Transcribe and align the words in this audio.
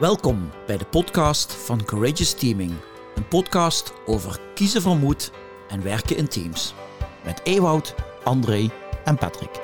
Welkom 0.00 0.50
bij 0.66 0.76
de 0.78 0.84
podcast 0.84 1.54
van 1.54 1.84
Courageous 1.84 2.34
Teaming. 2.34 2.72
Een 3.14 3.28
podcast 3.28 3.92
over 4.06 4.40
kiezen 4.54 4.82
van 4.82 4.98
moed 4.98 5.32
en 5.68 5.82
werken 5.82 6.16
in 6.16 6.28
teams. 6.28 6.74
Met 7.24 7.40
Ewout, 7.44 7.94
André 8.24 8.70
en 9.04 9.16
Patrick. 9.16 9.60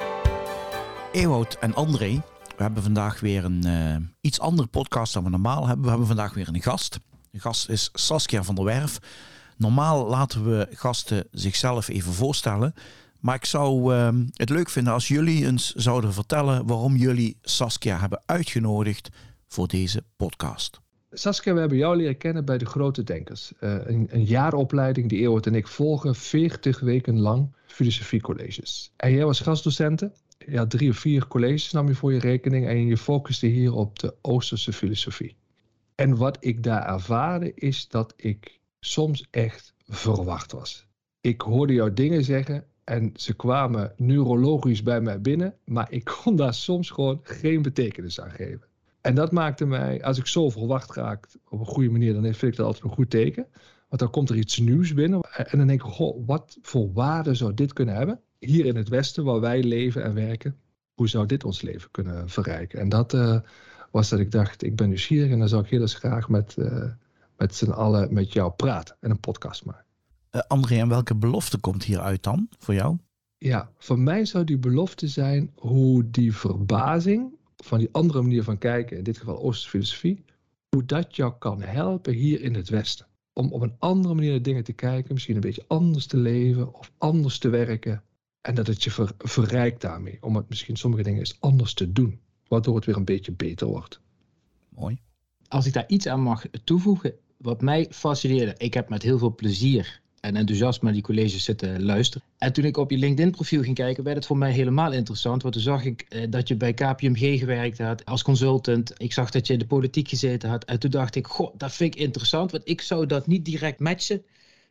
Ewout 1.13 1.55
en 1.55 1.75
André, 1.75 2.23
we 2.57 2.63
hebben 2.63 2.83
vandaag 2.83 3.21
weer 3.21 3.45
een 3.45 3.65
eh, 3.65 3.97
iets 4.21 4.41
andere 4.41 4.69
podcast 4.69 5.13
dan 5.13 5.25
we 5.25 5.31
normaal 5.31 5.67
hebben. 5.67 5.83
We 5.85 5.89
hebben 5.89 6.07
vandaag 6.07 6.35
weer 6.35 6.49
een 6.49 6.63
gast. 6.63 7.01
De 7.31 7.41
gast 7.41 7.69
is 7.69 7.91
Saskia 7.93 8.43
van 8.43 8.55
der 8.55 8.65
Werf. 8.65 8.99
Normaal 9.57 10.07
laten 10.07 10.45
we 10.45 10.69
gasten 10.71 11.27
zichzelf 11.31 11.89
even 11.89 12.13
voorstellen. 12.13 12.75
Maar 13.21 13.35
ik 13.35 13.45
zou 13.45 13.95
eh, 13.95 14.09
het 14.33 14.51
leuk 14.51 14.69
vinden 14.69 14.93
als 14.93 15.09
jullie 15.09 15.47
eens 15.47 15.75
zouden 15.75 16.13
vertellen 16.13 16.67
waarom 16.67 16.97
jullie 16.97 17.37
Saskia 17.43 17.99
hebben 17.99 18.23
uitgenodigd 18.27 19.11
voor 19.47 19.69
deze 19.69 20.03
podcast. 20.17 20.81
Saskia, 21.11 21.55
we 21.55 21.61
hebben 21.61 21.79
jou 21.79 21.97
leren 21.97 22.17
kennen 22.17 22.45
bij 22.45 22.59
de 22.59 22.67
Grote 22.67 23.03
Denkers. 23.03 23.53
Uh, 23.61 23.87
een, 23.87 24.07
een 24.11 24.25
jaaropleiding 24.25 25.09
die 25.09 25.21
Eeuwert 25.21 25.47
en 25.47 25.55
ik 25.55 25.69
volgen 25.69 26.15
40 26.15 26.81
weken 26.81 27.21
lang 27.21 27.55
filosofiecolleges. 27.67 28.93
En 28.97 29.13
jij 29.13 29.25
was 29.25 29.41
gastdocenten. 29.41 30.13
Ja, 30.39 30.67
drie 30.67 30.91
of 30.91 30.97
vier 30.97 31.27
colleges 31.29 31.73
nam 31.73 31.89
je 31.89 31.95
voor 31.95 32.13
je 32.13 32.19
rekening 32.19 32.67
en 32.67 32.87
je 32.87 32.97
focuste 32.97 33.47
hier 33.47 33.75
op 33.75 33.99
de 33.99 34.15
Oosterse 34.21 34.73
filosofie. 34.73 35.37
En 35.95 36.17
wat 36.17 36.37
ik 36.41 36.63
daar 36.63 36.87
ervaarde 36.87 37.55
is 37.55 37.89
dat 37.89 38.15
ik 38.17 38.61
soms 38.81 39.27
echt 39.31 39.75
verwacht 39.87 40.53
was. 40.53 40.87
Ik 41.21 41.41
hoorde 41.41 41.73
jou 41.73 41.93
dingen 41.93 42.25
zeggen 42.25 42.65
en 42.85 43.11
ze 43.15 43.35
kwamen 43.35 43.93
neurologisch 43.97 44.83
bij 44.83 45.01
mij 45.01 45.21
binnen, 45.21 45.55
maar 45.65 45.93
ik 45.93 46.05
kon 46.23 46.37
daar 46.37 46.55
soms 46.55 46.91
gewoon 46.91 47.21
geen 47.23 47.63
betekenis 47.63 48.21
aan 48.21 48.31
geven. 48.31 48.69
En 49.07 49.15
dat 49.15 49.33
maakte 49.33 49.67
mij, 49.67 50.05
als 50.05 50.19
ik 50.19 50.27
zo 50.27 50.51
verwacht 50.51 50.95
raak 50.95 51.29
op 51.49 51.61
een 51.61 51.67
goede 51.67 51.91
manier, 51.91 52.13
dan 52.13 52.23
vind 52.23 52.43
ik 52.43 52.57
dat 52.57 52.67
altijd 52.67 52.85
een 52.85 52.91
goed 52.91 53.11
teken. 53.11 53.47
Want 53.89 54.01
dan 54.01 54.11
komt 54.11 54.31
er 54.31 54.37
iets 54.37 54.59
nieuws 54.59 54.95
binnen. 54.95 55.21
En 55.21 55.59
dan 55.59 55.67
denk 55.67 55.83
ik, 55.83 55.91
goh, 55.91 56.27
wat 56.27 56.59
voor 56.63 56.93
waarde 56.93 57.35
zou 57.35 57.55
dit 57.55 57.73
kunnen 57.73 57.95
hebben? 57.95 58.21
Hier 58.39 58.67
in 58.67 58.77
het 58.77 58.89
Westen, 58.89 59.25
waar 59.25 59.41
wij 59.41 59.63
leven 59.63 60.05
en 60.05 60.15
werken, 60.15 60.57
hoe 60.95 61.09
zou 61.09 61.27
dit 61.27 61.45
ons 61.45 61.63
leven 61.63 61.91
kunnen 61.91 62.29
verrijken? 62.29 62.81
En 62.81 62.89
dat 62.89 63.15
uh, 63.15 63.41
was 63.91 64.09
dat 64.09 64.19
ik 64.19 64.31
dacht, 64.31 64.63
ik 64.63 64.77
ben 64.77 64.89
nieuwsgierig 64.89 65.31
en 65.31 65.39
dan 65.39 65.49
zou 65.49 65.63
ik 65.63 65.71
heel 65.71 65.81
eens 65.81 65.95
graag 65.95 66.29
met, 66.29 66.55
uh, 66.59 66.85
met 67.37 67.55
z'n 67.55 67.71
allen 67.71 68.15
met 68.15 68.33
jou 68.33 68.53
praten 68.53 68.97
en 69.01 69.11
een 69.11 69.21
podcast 69.21 69.65
maken. 69.65 69.85
Uh, 70.33 70.41
André, 70.47 70.77
en 70.77 70.89
welke 70.89 71.15
belofte 71.15 71.59
komt 71.59 71.85
hieruit 71.85 72.23
dan 72.23 72.49
voor 72.59 72.75
jou? 72.75 72.99
Ja, 73.39 73.71
voor 73.79 73.99
mij 73.99 74.25
zou 74.25 74.45
die 74.45 74.59
belofte 74.59 75.09
zijn 75.09 75.51
hoe 75.55 76.11
die 76.11 76.37
verbazing 76.37 77.36
van 77.67 77.79
die 77.79 77.89
andere 77.93 78.23
manier 78.23 78.43
van 78.43 78.59
kijken, 78.59 78.97
in 78.97 79.05
dit 79.05 79.19
geval 79.19 79.39
Oosterse 79.39 79.69
filosofie, 79.69 80.25
hoe 80.69 80.85
dat 80.85 81.17
jou 81.17 81.33
kan 81.39 81.63
helpen 81.63 82.13
hier 82.13 82.41
in 82.41 82.55
het 82.55 82.69
Westen. 82.69 83.07
Om 83.33 83.53
op 83.53 83.63
een 83.63 83.77
andere 83.79 84.15
manier 84.15 84.31
naar 84.31 84.43
dingen 84.43 84.65
te 84.65 84.73
kijken, 84.73 85.13
misschien 85.13 85.35
een 85.35 85.41
beetje 85.41 85.65
anders 85.67 86.07
te 86.07 86.17
leven 86.17 86.75
of 86.75 86.93
anders 86.99 87.39
te 87.39 87.49
werken. 87.49 88.03
En 88.41 88.55
dat 88.55 88.67
het 88.67 88.85
je 88.85 88.91
ver, 88.91 89.13
verrijkt 89.19 89.81
daarmee, 89.81 90.19
om 90.21 90.37
het 90.37 90.49
misschien 90.49 90.77
sommige 90.77 91.03
dingen 91.03 91.19
eens 91.19 91.41
anders 91.41 91.75
te 91.75 91.93
doen, 91.93 92.21
waardoor 92.49 92.77
het 92.77 92.85
weer 92.85 92.97
een 92.97 93.05
beetje 93.05 93.33
beter 93.33 93.67
wordt. 93.67 94.01
Mooi. 94.69 94.99
Als 95.49 95.67
ik 95.67 95.73
daar 95.73 95.89
iets 95.89 96.07
aan 96.07 96.23
mag 96.23 96.45
toevoegen, 96.65 97.15
wat 97.37 97.61
mij 97.61 97.87
fascineerde, 97.91 98.55
ik 98.57 98.75
heb 98.75 98.89
met 98.89 99.03
heel 99.03 99.19
veel 99.19 99.35
plezier 99.35 100.01
en 100.27 100.37
enthousiast 100.37 100.83
naar 100.83 100.93
die 100.93 101.03
colleges 101.03 101.45
zitten 101.45 101.85
luisteren. 101.85 102.27
En 102.39 102.53
toen 102.53 102.65
ik 102.65 102.77
op 102.77 102.91
je 102.91 102.97
LinkedIn-profiel 102.97 103.63
ging 103.63 103.75
kijken, 103.75 104.05
werd 104.05 104.17
het 104.17 104.27
voor 104.27 104.37
mij 104.37 104.53
helemaal 104.53 104.93
interessant. 104.93 105.43
Want 105.43 105.55
toen 105.55 105.63
zag 105.63 105.85
ik 105.85 106.07
eh, 106.09 106.31
dat 106.31 106.49
je 106.49 106.57
bij 106.57 106.75
KPMG 106.75 107.39
gewerkt 107.39 107.79
had 107.79 108.05
als 108.05 108.23
consultant. 108.23 108.93
Ik 108.97 109.13
zag 109.13 109.31
dat 109.31 109.47
je 109.47 109.53
in 109.53 109.59
de 109.59 109.67
politiek 109.67 110.09
gezeten 110.09 110.49
had. 110.49 110.65
En 110.65 110.79
toen 110.79 110.91
dacht 110.91 111.15
ik, 111.15 111.27
goh, 111.27 111.55
dat 111.57 111.73
vind 111.73 111.95
ik 111.95 112.01
interessant. 112.01 112.51
Want 112.51 112.69
ik 112.69 112.81
zou 112.81 113.07
dat 113.07 113.27
niet 113.27 113.45
direct 113.45 113.81
matchen 113.81 114.25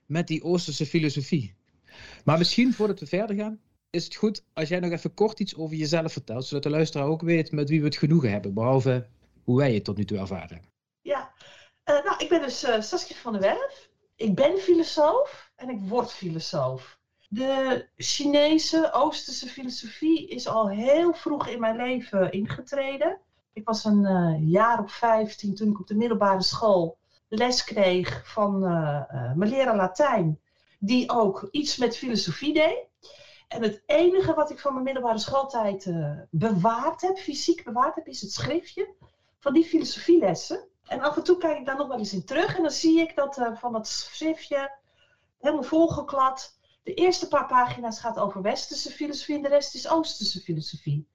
met 0.06 0.28
die 0.28 0.44
Oosterse 0.44 0.86
filosofie. 0.86 1.54
Maar 2.24 2.38
misschien 2.38 2.74
voordat 2.74 3.00
we 3.00 3.06
verder 3.06 3.36
gaan, 3.36 3.60
is 3.90 4.04
het 4.04 4.16
goed 4.16 4.44
als 4.54 4.70
jij 4.70 4.80
nog 4.80 4.92
even 4.92 5.14
kort 5.14 5.40
iets 5.40 5.56
over 5.56 5.76
jezelf 5.76 6.12
vertelt. 6.12 6.46
Zodat 6.46 6.64
de 6.64 6.70
luisteraar 6.70 7.08
ook 7.08 7.22
weet 7.22 7.52
met 7.52 7.70
wie 7.70 7.80
we 7.80 7.86
het 7.86 7.98
genoegen 7.98 8.32
hebben. 8.32 8.54
Behalve 8.54 9.08
hoe 9.44 9.58
wij 9.58 9.74
het 9.74 9.84
tot 9.84 9.98
nu 9.98 10.06
toe 10.06 10.18
ervaren. 10.18 10.62
Ja, 11.02 11.32
uh, 11.86 12.04
nou, 12.04 12.18
ik 12.18 12.30
ben 12.30 12.42
dus 12.42 12.64
uh, 12.64 12.82
Saskia 12.82 13.16
van 13.16 13.32
der 13.32 13.42
Werf. 13.42 13.90
Ik 14.16 14.36
ben 14.36 14.58
filosoof 14.58 15.45
en 15.56 15.70
ik 15.70 15.80
word 15.82 16.12
filosoof. 16.12 16.98
De 17.30 17.88
Chinese 17.96 18.92
Oosterse 18.94 19.48
filosofie 19.48 20.28
is 20.28 20.48
al 20.48 20.70
heel 20.70 21.14
vroeg 21.14 21.48
in 21.48 21.60
mijn 21.60 21.76
leven 21.76 22.32
ingetreden. 22.32 23.20
Ik 23.54 23.66
was 23.66 23.86
een 23.86 24.04
uh, 24.04 24.52
jaar 24.52 24.84
of 24.84 24.92
vijftien 24.92 25.56
toen 25.56 25.70
ik 25.70 25.80
op 25.80 25.88
de 25.88 25.96
middelbare 25.96 26.42
school 26.42 26.98
les 27.28 27.64
kreeg 27.64 28.34
van 28.34 28.64
uh, 28.64 29.02
uh, 29.14 29.34
mijn 29.34 29.50
leraar 29.50 29.76
Latijn, 29.76 30.40
die 30.80 31.10
ook 31.10 31.48
iets 31.52 31.78
met 31.78 31.98
filosofie 31.98 32.54
deed. 32.54 32.88
En 33.48 33.62
het 33.62 33.84
enige 33.86 34.34
wat 34.34 34.50
ik 34.50 34.60
van 34.60 34.74
mijn 34.74 34.86
middelbare 34.86 35.18
schooltijd 35.18 35.94
bewaard 36.30 37.02
heb, 37.02 37.18
fysiek 37.18 37.64
bewaard 37.64 37.96
heb, 37.96 38.08
is 38.08 38.22
het 38.22 38.32
schriftje 38.32 38.94
van 39.40 39.54
die 39.54 39.66
filosofielessen. 39.66 40.68
En 40.88 41.02
af 41.02 41.16
en 41.16 41.24
toe 41.24 41.38
kijk 41.38 41.58
ik 41.58 41.66
daar 41.66 41.78
nog 41.78 41.88
wel 41.88 41.98
eens 41.98 42.14
in 42.14 42.26
terug 42.26 42.56
en 42.56 42.62
dan 42.62 42.72
zie 42.72 43.00
ik 43.00 43.16
dat 43.16 43.42
van 43.54 43.74
dat 43.74 43.88
schriftje 43.88 44.72
helemaal 45.46 45.70
volgeklad. 45.70 46.58
De 46.84 46.94
eerste 46.94 47.28
paar 47.28 47.48
pagina's 47.48 48.00
gaat 48.00 48.20
over 48.20 48.42
westerse 48.42 48.92
filosofie 48.92 49.36
en 49.36 49.42
de 49.42 49.48
rest 49.48 49.76
is 49.76 49.90
oosterse 49.90 50.40
filosofie. 50.40 51.08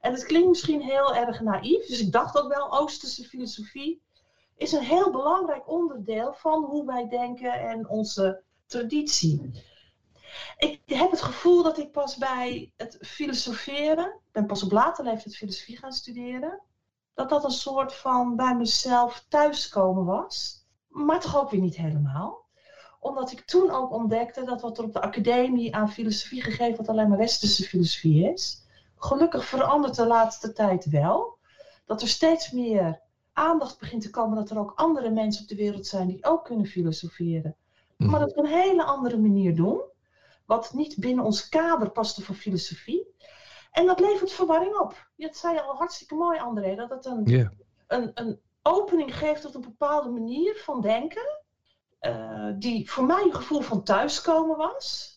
En 0.00 0.12
het 0.12 0.24
klinkt 0.24 0.48
misschien 0.48 0.80
heel 0.80 1.14
erg 1.14 1.40
naïef, 1.40 1.86
dus 1.86 2.00
ik 2.00 2.12
dacht 2.12 2.38
ook 2.38 2.54
wel, 2.54 2.78
oosterse 2.78 3.24
filosofie 3.24 4.02
is 4.56 4.72
een 4.72 4.82
heel 4.82 5.10
belangrijk 5.10 5.68
onderdeel 5.68 6.32
van 6.32 6.64
hoe 6.64 6.86
wij 6.86 7.08
denken 7.08 7.52
en 7.52 7.88
onze 7.88 8.42
traditie. 8.66 9.62
Ik 10.56 10.80
heb 10.84 11.10
het 11.10 11.22
gevoel 11.22 11.62
dat 11.62 11.78
ik 11.78 11.92
pas 11.92 12.16
bij 12.16 12.72
het 12.76 12.98
filosoferen, 13.00 14.20
ben 14.32 14.46
pas 14.46 14.62
op 14.62 14.72
later 14.72 15.04
leeftijd 15.04 15.36
filosofie 15.36 15.78
gaan 15.78 15.92
studeren, 15.92 16.60
dat 17.14 17.28
dat 17.28 17.44
een 17.44 17.50
soort 17.50 17.94
van 17.94 18.36
bij 18.36 18.54
mezelf 18.54 19.24
thuiskomen 19.28 20.04
was. 20.04 20.64
Maar 20.88 21.20
toch 21.20 21.40
ook 21.40 21.50
weer 21.50 21.60
niet 21.60 21.76
helemaal. 21.76 22.46
Omdat 22.98 23.32
ik 23.32 23.40
toen 23.40 23.70
ook 23.70 23.92
ontdekte 23.92 24.44
dat 24.44 24.60
wat 24.60 24.78
er 24.78 24.84
op 24.84 24.92
de 24.92 25.00
academie 25.00 25.74
aan 25.74 25.90
filosofie 25.90 26.42
gegeven 26.42 26.74
wordt 26.74 26.88
alleen 26.88 27.08
maar 27.08 27.18
westerse 27.18 27.62
filosofie 27.62 28.32
is. 28.32 28.66
Gelukkig 28.96 29.44
verandert 29.44 29.94
de 29.96 30.06
laatste 30.06 30.52
tijd 30.52 30.90
wel. 30.90 31.38
Dat 31.86 32.02
er 32.02 32.08
steeds 32.08 32.50
meer 32.50 33.00
aandacht 33.32 33.78
begint 33.78 34.02
te 34.02 34.10
komen 34.10 34.36
dat 34.36 34.50
er 34.50 34.58
ook 34.58 34.72
andere 34.76 35.10
mensen 35.10 35.42
op 35.42 35.48
de 35.48 35.56
wereld 35.56 35.86
zijn 35.86 36.06
die 36.06 36.24
ook 36.24 36.44
kunnen 36.44 36.66
filosoferen. 36.66 37.56
Maar 37.96 38.20
dat 38.20 38.30
op 38.30 38.36
een 38.36 38.50
hele 38.50 38.84
andere 38.84 39.18
manier 39.18 39.56
doen. 39.56 39.80
Wat 40.46 40.72
niet 40.72 40.96
binnen 40.96 41.24
ons 41.24 41.48
kader 41.48 41.90
paste 41.90 42.22
voor 42.22 42.34
filosofie. 42.34 43.06
En 43.70 43.86
dat 43.86 44.00
levert 44.00 44.32
verwarring 44.32 44.76
op. 44.78 45.08
Dat 45.16 45.36
zei 45.36 45.54
je 45.54 45.62
al 45.62 45.74
hartstikke 45.74 46.14
mooi, 46.14 46.38
André. 46.38 46.74
Dat 46.74 46.90
het 46.90 47.04
een, 47.04 47.24
yeah. 47.24 47.50
een, 47.86 48.10
een 48.14 48.40
opening 48.62 49.18
geeft 49.18 49.42
tot 49.42 49.54
een 49.54 49.60
bepaalde 49.60 50.08
manier 50.08 50.54
van 50.56 50.80
denken. 50.80 51.40
Die 52.56 52.90
voor 52.90 53.04
mij 53.04 53.22
een 53.22 53.34
gevoel 53.34 53.60
van 53.60 53.82
thuiskomen 53.82 54.56
was. 54.56 55.16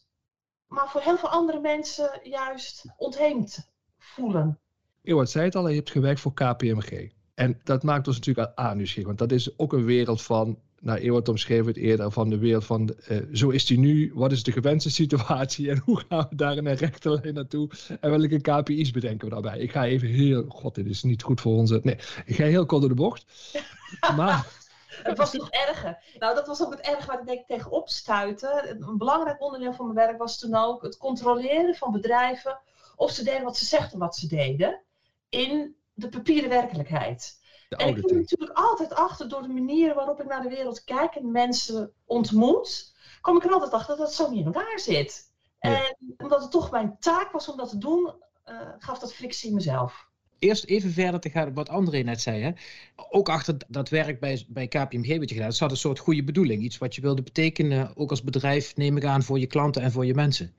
Maar 0.68 0.90
voor 0.90 1.02
heel 1.02 1.18
veel 1.18 1.30
andere 1.30 1.60
mensen 1.60 2.20
juist 2.24 2.86
ontheemd 2.98 3.72
voelen. 3.98 4.60
Ewout 5.02 5.30
zei 5.30 5.46
het 5.46 5.56
al, 5.56 5.68
je 5.68 5.76
hebt 5.76 5.92
gewerkt 5.92 6.20
voor 6.20 6.34
KPMG. 6.34 7.12
En 7.34 7.62
dat 7.64 7.84
maakt 7.84 8.08
ons 8.08 8.16
natuurlijk 8.16 8.52
aan 8.56 8.78
nieuwsgierig. 8.78 9.08
Want 9.08 9.20
dat 9.20 9.32
is 9.32 9.60
ook 9.60 9.74
een 9.74 9.86
wereld 9.86 10.22
van 10.22 10.60
nou, 10.82 11.00
Ewout 11.00 11.30
omschreef 11.30 11.66
het 11.66 11.78
eerder 11.78 12.12
van 12.12 12.30
de 12.30 12.38
wereld 12.38 12.66
van 12.66 12.94
uh, 13.10 13.18
zo 13.34 13.50
is 13.50 13.66
die 13.66 13.80
nu, 13.80 14.12
wat 14.14 14.32
is 14.32 14.44
de 14.44 14.52
gewenste 14.52 14.92
situatie 14.92 15.70
en 15.70 15.82
hoe 15.86 16.02
gaan 16.10 16.28
we 16.30 16.36
daar 16.36 16.58
in 16.58 16.66
een 16.66 16.76
rechte 16.76 17.10
lijn 17.10 17.34
naartoe 17.34 17.70
en 18.00 18.10
welke 18.10 18.42
KPI's 18.42 18.92
bedenken 18.92 19.28
we 19.28 19.34
daarbij. 19.34 19.60
Ik 19.60 19.72
ga 19.72 19.86
even 19.86 20.08
heel, 20.08 20.46
god 20.48 20.76
dit 20.76 20.86
is 20.86 21.04
niet 21.04 21.24
goed 21.24 21.42
voor 21.42 21.58
onze, 21.58 21.80
nee, 21.84 21.98
ik 22.26 22.36
ga 22.36 22.44
heel 22.44 22.66
kort 22.66 22.82
door 22.82 22.90
de 22.90 22.96
bocht. 22.96 23.26
maar... 24.18 24.60
Het 25.04 25.18
was 25.18 25.34
nog 25.34 25.50
erger. 25.50 26.04
Nou, 26.20 26.36
dat 26.36 26.48
was 26.48 26.64
ook 26.64 26.72
het 26.72 26.80
erg 26.80 27.06
waar 27.06 27.20
ik 27.20 27.26
denk 27.26 27.48
tegenop 27.48 27.90
stuitte. 27.90 28.78
Een 28.80 28.98
belangrijk 28.98 29.42
onderdeel 29.42 29.74
van 29.74 29.94
mijn 29.94 30.08
werk 30.08 30.20
was 30.20 30.40
toen 30.40 30.56
ook 30.56 30.82
het 30.82 30.98
controleren 30.98 31.76
van 31.76 31.92
bedrijven 31.92 32.60
of 32.96 33.12
ze 33.12 33.24
deden 33.24 33.44
wat 33.44 33.58
ze 33.58 33.66
zegden 33.66 34.00
wat 34.00 34.16
ze 34.16 34.28
deden 34.28 34.82
in 35.30 35.76
de 35.94 36.10
papieren 36.10 36.50
werkelijkheid. 36.50 37.40
En 37.70 37.88
ik 37.88 38.02
kom 38.02 38.18
natuurlijk 38.18 38.58
altijd 38.58 38.94
achter 38.94 39.30
door 39.30 39.42
de 39.42 39.48
manier 39.48 39.94
waarop 39.94 40.20
ik 40.20 40.28
naar 40.28 40.42
de 40.42 40.50
wereld 40.50 40.84
kijk 40.84 41.16
en 41.16 41.32
mensen 41.32 41.94
ontmoet, 42.06 42.96
kom 43.22 43.38
ik 43.38 43.44
er 43.44 43.52
altijd 43.52 43.74
achter 43.74 43.98
dat 43.98 44.08
het 44.08 44.16
zo 44.16 44.30
niet 44.30 44.40
in 44.40 44.54
elkaar 44.54 44.80
zit. 44.80 45.32
En 45.60 45.98
omdat 46.18 46.42
het 46.42 46.52
toch 46.52 46.72
mijn 46.72 46.98
taak 47.00 47.32
was 47.32 47.48
om 47.48 47.58
dat 47.58 47.70
te 47.70 47.78
doen, 47.78 48.14
uh, 48.46 48.70
gaf 48.78 49.00
dat 49.00 49.14
frictie 49.14 49.50
in 49.50 49.56
mezelf. 49.56 50.10
Eerst 50.42 50.66
even 50.66 50.92
verder 50.92 51.20
te 51.20 51.30
gaan 51.30 51.54
wat 51.54 51.70
André 51.70 52.00
net 52.00 52.22
zei. 52.22 52.42
Hè? 52.42 52.52
Ook 53.10 53.30
achter 53.30 53.58
dat 53.68 53.90
werk 53.90 54.20
bij, 54.20 54.46
bij 54.48 54.68
KPMG 54.68 55.18
wat 55.18 55.30
je 55.30 55.36
gedaan. 55.36 55.48
Het 55.48 55.56
zat 55.56 55.72
een 55.72 55.78
soort 55.78 56.00
goede 56.00 56.24
bedoeling. 56.24 56.64
Iets 56.64 56.78
wat 56.78 56.96
je 56.96 57.02
wilde 57.02 57.22
betekenen, 57.22 57.92
ook 57.98 58.10
als 58.10 58.24
bedrijf, 58.24 58.76
neem 58.76 58.98
ik 58.98 59.06
aan, 59.06 59.24
voor 59.24 59.40
je 59.40 59.48
klanten 59.48 59.82
en 59.82 59.92
voor 59.92 60.06
je 60.06 60.14
mensen. 60.14 60.54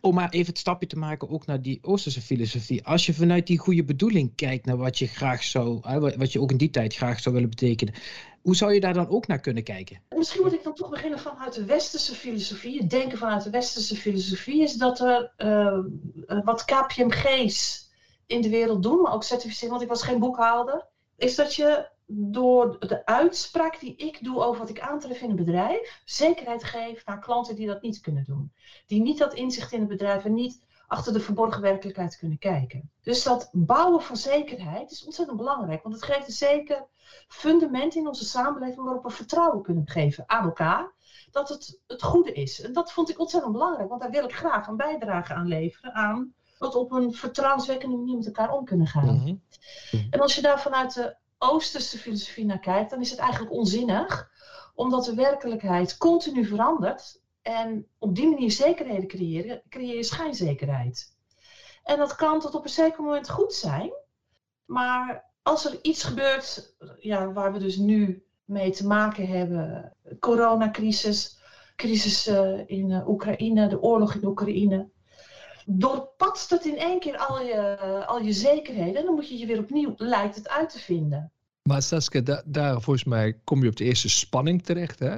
Om 0.00 0.14
maar 0.14 0.30
even 0.30 0.46
het 0.46 0.58
stapje 0.58 0.86
te 0.86 0.98
maken 0.98 1.28
ook 1.28 1.46
naar 1.46 1.62
die 1.62 1.78
Oosterse 1.82 2.20
filosofie. 2.20 2.84
Als 2.84 3.06
je 3.06 3.14
vanuit 3.14 3.46
die 3.46 3.58
goede 3.58 3.84
bedoeling 3.84 4.32
kijkt 4.34 4.66
naar 4.66 4.76
wat 4.76 4.98
je 4.98 5.06
graag 5.06 5.42
zou, 5.42 5.80
wat 6.16 6.32
je 6.32 6.40
ook 6.40 6.50
in 6.50 6.56
die 6.56 6.70
tijd 6.70 6.94
graag 6.94 7.20
zou 7.20 7.34
willen 7.34 7.50
betekenen. 7.50 7.94
Hoe 8.42 8.56
zou 8.56 8.74
je 8.74 8.80
daar 8.80 8.94
dan 8.94 9.08
ook 9.08 9.26
naar 9.26 9.40
kunnen 9.40 9.62
kijken? 9.62 10.00
Misschien 10.16 10.42
moet 10.42 10.52
ik 10.52 10.62
dan 10.62 10.74
toch 10.74 10.90
beginnen 10.90 11.18
vanuit 11.18 11.54
de 11.54 11.64
westerse 11.64 12.14
filosofie. 12.14 12.78
Het 12.78 12.90
denken 12.90 13.18
vanuit 13.18 13.42
de 13.42 13.50
westerse 13.50 13.96
filosofie 13.96 14.62
is 14.62 14.74
dat 14.74 15.00
er 15.00 15.32
uh, 15.38 15.78
wat 16.44 16.64
KPMG's 16.64 17.85
in 18.26 18.40
de 18.40 18.48
wereld 18.48 18.82
doen, 18.82 19.00
maar 19.00 19.12
ook 19.12 19.24
certificeren, 19.24 19.70
want 19.70 19.82
ik 19.82 19.88
was 19.88 20.02
geen 20.02 20.18
boekhouder, 20.18 20.86
is 21.16 21.34
dat 21.34 21.54
je 21.54 21.88
door 22.06 22.78
de 22.78 23.06
uitspraak 23.06 23.80
die 23.80 23.96
ik 23.96 24.24
doe 24.24 24.42
over 24.42 24.60
wat 24.60 24.70
ik 24.70 24.80
aantref 24.80 25.20
in 25.20 25.30
een 25.30 25.36
bedrijf, 25.36 26.02
zekerheid 26.04 26.64
geeft 26.64 27.06
naar 27.06 27.20
klanten 27.20 27.56
die 27.56 27.66
dat 27.66 27.82
niet 27.82 28.00
kunnen 28.00 28.24
doen. 28.24 28.52
Die 28.86 29.02
niet 29.02 29.18
dat 29.18 29.34
inzicht 29.34 29.72
in 29.72 29.80
het 29.80 29.88
bedrijf 29.88 30.24
en 30.24 30.34
niet 30.34 30.64
achter 30.86 31.12
de 31.12 31.20
verborgen 31.20 31.62
werkelijkheid 31.62 32.16
kunnen 32.16 32.38
kijken. 32.38 32.90
Dus 33.02 33.22
dat 33.22 33.48
bouwen 33.52 34.02
van 34.02 34.16
zekerheid 34.16 34.90
is 34.90 35.04
ontzettend 35.04 35.36
belangrijk, 35.38 35.82
want 35.82 35.94
het 35.94 36.04
geeft 36.04 36.26
een 36.26 36.32
zeker 36.32 36.86
fundament 37.28 37.94
in 37.94 38.06
onze 38.06 38.24
samenleving 38.24 38.84
waarop 38.84 39.02
we 39.02 39.10
vertrouwen 39.10 39.62
kunnen 39.62 39.88
geven 39.88 40.24
aan 40.26 40.44
elkaar 40.44 40.92
dat 41.30 41.48
het 41.48 41.80
het 41.86 42.02
goede 42.02 42.32
is. 42.32 42.60
En 42.60 42.72
dat 42.72 42.92
vond 42.92 43.10
ik 43.10 43.18
ontzettend 43.18 43.52
belangrijk, 43.52 43.88
want 43.88 44.00
daar 44.00 44.10
wil 44.10 44.24
ik 44.24 44.34
graag 44.34 44.66
een 44.66 44.76
bijdrage 44.76 45.34
aan 45.34 45.46
leveren 45.46 45.94
aan 45.94 46.34
dat 46.58 46.74
op 46.74 46.92
een 46.92 47.12
vertrouwenswekkende 47.12 47.96
manier 47.96 48.16
met 48.16 48.26
elkaar 48.26 48.52
om 48.52 48.64
kunnen 48.64 48.86
gaan. 48.86 49.14
Mhm. 49.14 49.34
Mhm. 49.90 50.06
En 50.10 50.20
als 50.20 50.34
je 50.34 50.42
daar 50.42 50.60
vanuit 50.60 50.94
de 50.94 51.16
Oosterse 51.38 51.98
filosofie 51.98 52.44
naar 52.44 52.58
kijkt, 52.58 52.90
dan 52.90 53.00
is 53.00 53.10
het 53.10 53.18
eigenlijk 53.18 53.52
onzinnig, 53.52 54.30
omdat 54.74 55.04
de 55.04 55.14
werkelijkheid 55.14 55.96
continu 55.96 56.44
verandert. 56.44 57.20
En 57.42 57.86
op 57.98 58.14
die 58.14 58.28
manier 58.28 58.50
zekerheden 58.50 59.06
creëren, 59.06 59.62
creëer 59.68 59.96
je 59.96 60.02
schijnzekerheid. 60.02 61.14
En 61.82 61.98
dat 61.98 62.14
kan 62.14 62.40
tot 62.40 62.54
op 62.54 62.64
een 62.64 62.70
zeker 62.70 63.02
moment 63.02 63.30
goed 63.30 63.54
zijn, 63.54 63.92
maar 64.64 65.24
als 65.42 65.64
er 65.64 65.78
iets 65.82 66.04
gebeurt 66.04 66.74
ja, 66.98 67.32
waar 67.32 67.52
we 67.52 67.58
dus 67.58 67.76
nu 67.76 68.24
mee 68.44 68.70
te 68.70 68.86
maken 68.86 69.26
hebben, 69.26 69.92
coronacrisis, 70.20 71.38
crisis 71.76 72.28
uh, 72.28 72.58
in 72.66 72.90
uh, 72.90 73.08
Oekraïne, 73.08 73.68
de 73.68 73.82
oorlog 73.82 74.14
in 74.14 74.24
Oekraïne, 74.24 74.88
doorpatst 75.66 76.50
het 76.50 76.64
in 76.64 76.78
één 76.78 77.00
keer 77.00 77.16
al 77.16 77.40
je, 77.42 77.76
al 78.06 78.20
je 78.20 78.32
zekerheden. 78.32 78.96
En 78.96 79.04
dan 79.04 79.14
moet 79.14 79.28
je 79.28 79.38
je 79.38 79.46
weer 79.46 79.58
opnieuw, 79.58 79.94
lijkt 79.96 80.34
het 80.34 80.48
uit 80.48 80.70
te 80.70 80.78
vinden. 80.78 81.32
Maar 81.62 81.82
Saskia, 81.82 82.42
daar 82.46 82.80
volgens 82.80 83.04
mij 83.04 83.38
kom 83.44 83.62
je 83.62 83.68
op 83.68 83.76
de 83.76 83.84
eerste 83.84 84.08
spanning 84.08 84.62
terecht. 84.62 84.98
Hè? 84.98 85.16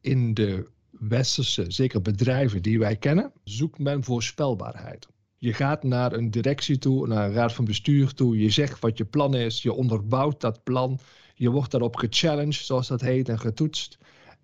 In 0.00 0.34
de 0.34 0.70
westerse, 0.90 1.64
zeker 1.68 2.02
bedrijven 2.02 2.62
die 2.62 2.78
wij 2.78 2.96
kennen, 2.96 3.32
zoekt 3.44 3.78
men 3.78 4.04
voorspelbaarheid. 4.04 5.06
Je 5.38 5.52
gaat 5.52 5.82
naar 5.82 6.12
een 6.12 6.30
directie 6.30 6.78
toe, 6.78 7.06
naar 7.06 7.28
een 7.28 7.34
raad 7.34 7.52
van 7.52 7.64
bestuur 7.64 8.14
toe. 8.14 8.38
Je 8.38 8.50
zegt 8.50 8.80
wat 8.80 8.98
je 8.98 9.04
plan 9.04 9.34
is. 9.34 9.62
Je 9.62 9.72
onderbouwt 9.72 10.40
dat 10.40 10.62
plan. 10.62 10.98
Je 11.34 11.50
wordt 11.50 11.70
daarop 11.70 11.96
gechallenged, 11.96 12.64
zoals 12.64 12.88
dat 12.88 13.00
heet, 13.00 13.28
en 13.28 13.38
getoetst. 13.38 13.98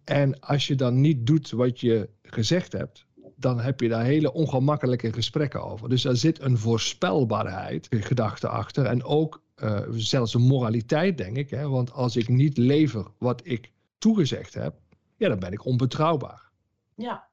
En 0.04 0.40
als 0.40 0.66
je 0.66 0.74
dan 0.74 1.00
niet 1.00 1.26
doet 1.26 1.50
wat 1.50 1.80
je 1.80 2.08
gezegd 2.22 2.72
hebt, 2.72 3.06
dan 3.42 3.60
heb 3.60 3.80
je 3.80 3.88
daar 3.88 4.04
hele 4.04 4.32
ongemakkelijke 4.32 5.12
gesprekken 5.12 5.64
over. 5.64 5.88
Dus 5.88 6.04
er 6.04 6.16
zit 6.16 6.40
een 6.40 6.58
voorspelbaarheid, 6.58 7.86
gedachte 7.90 8.48
achter. 8.48 8.86
En 8.86 9.04
ook 9.04 9.42
uh, 9.62 9.80
zelfs 9.90 10.34
een 10.34 10.42
moraliteit, 10.42 11.18
denk 11.18 11.36
ik. 11.36 11.50
Hè? 11.50 11.68
Want 11.68 11.92
als 11.92 12.16
ik 12.16 12.28
niet 12.28 12.56
lever 12.56 13.06
wat 13.18 13.40
ik 13.44 13.72
toegezegd 13.98 14.54
heb, 14.54 14.74
ja, 15.16 15.28
dan 15.28 15.38
ben 15.38 15.52
ik 15.52 15.64
onbetrouwbaar. 15.64 16.50
Ja. 16.96 17.30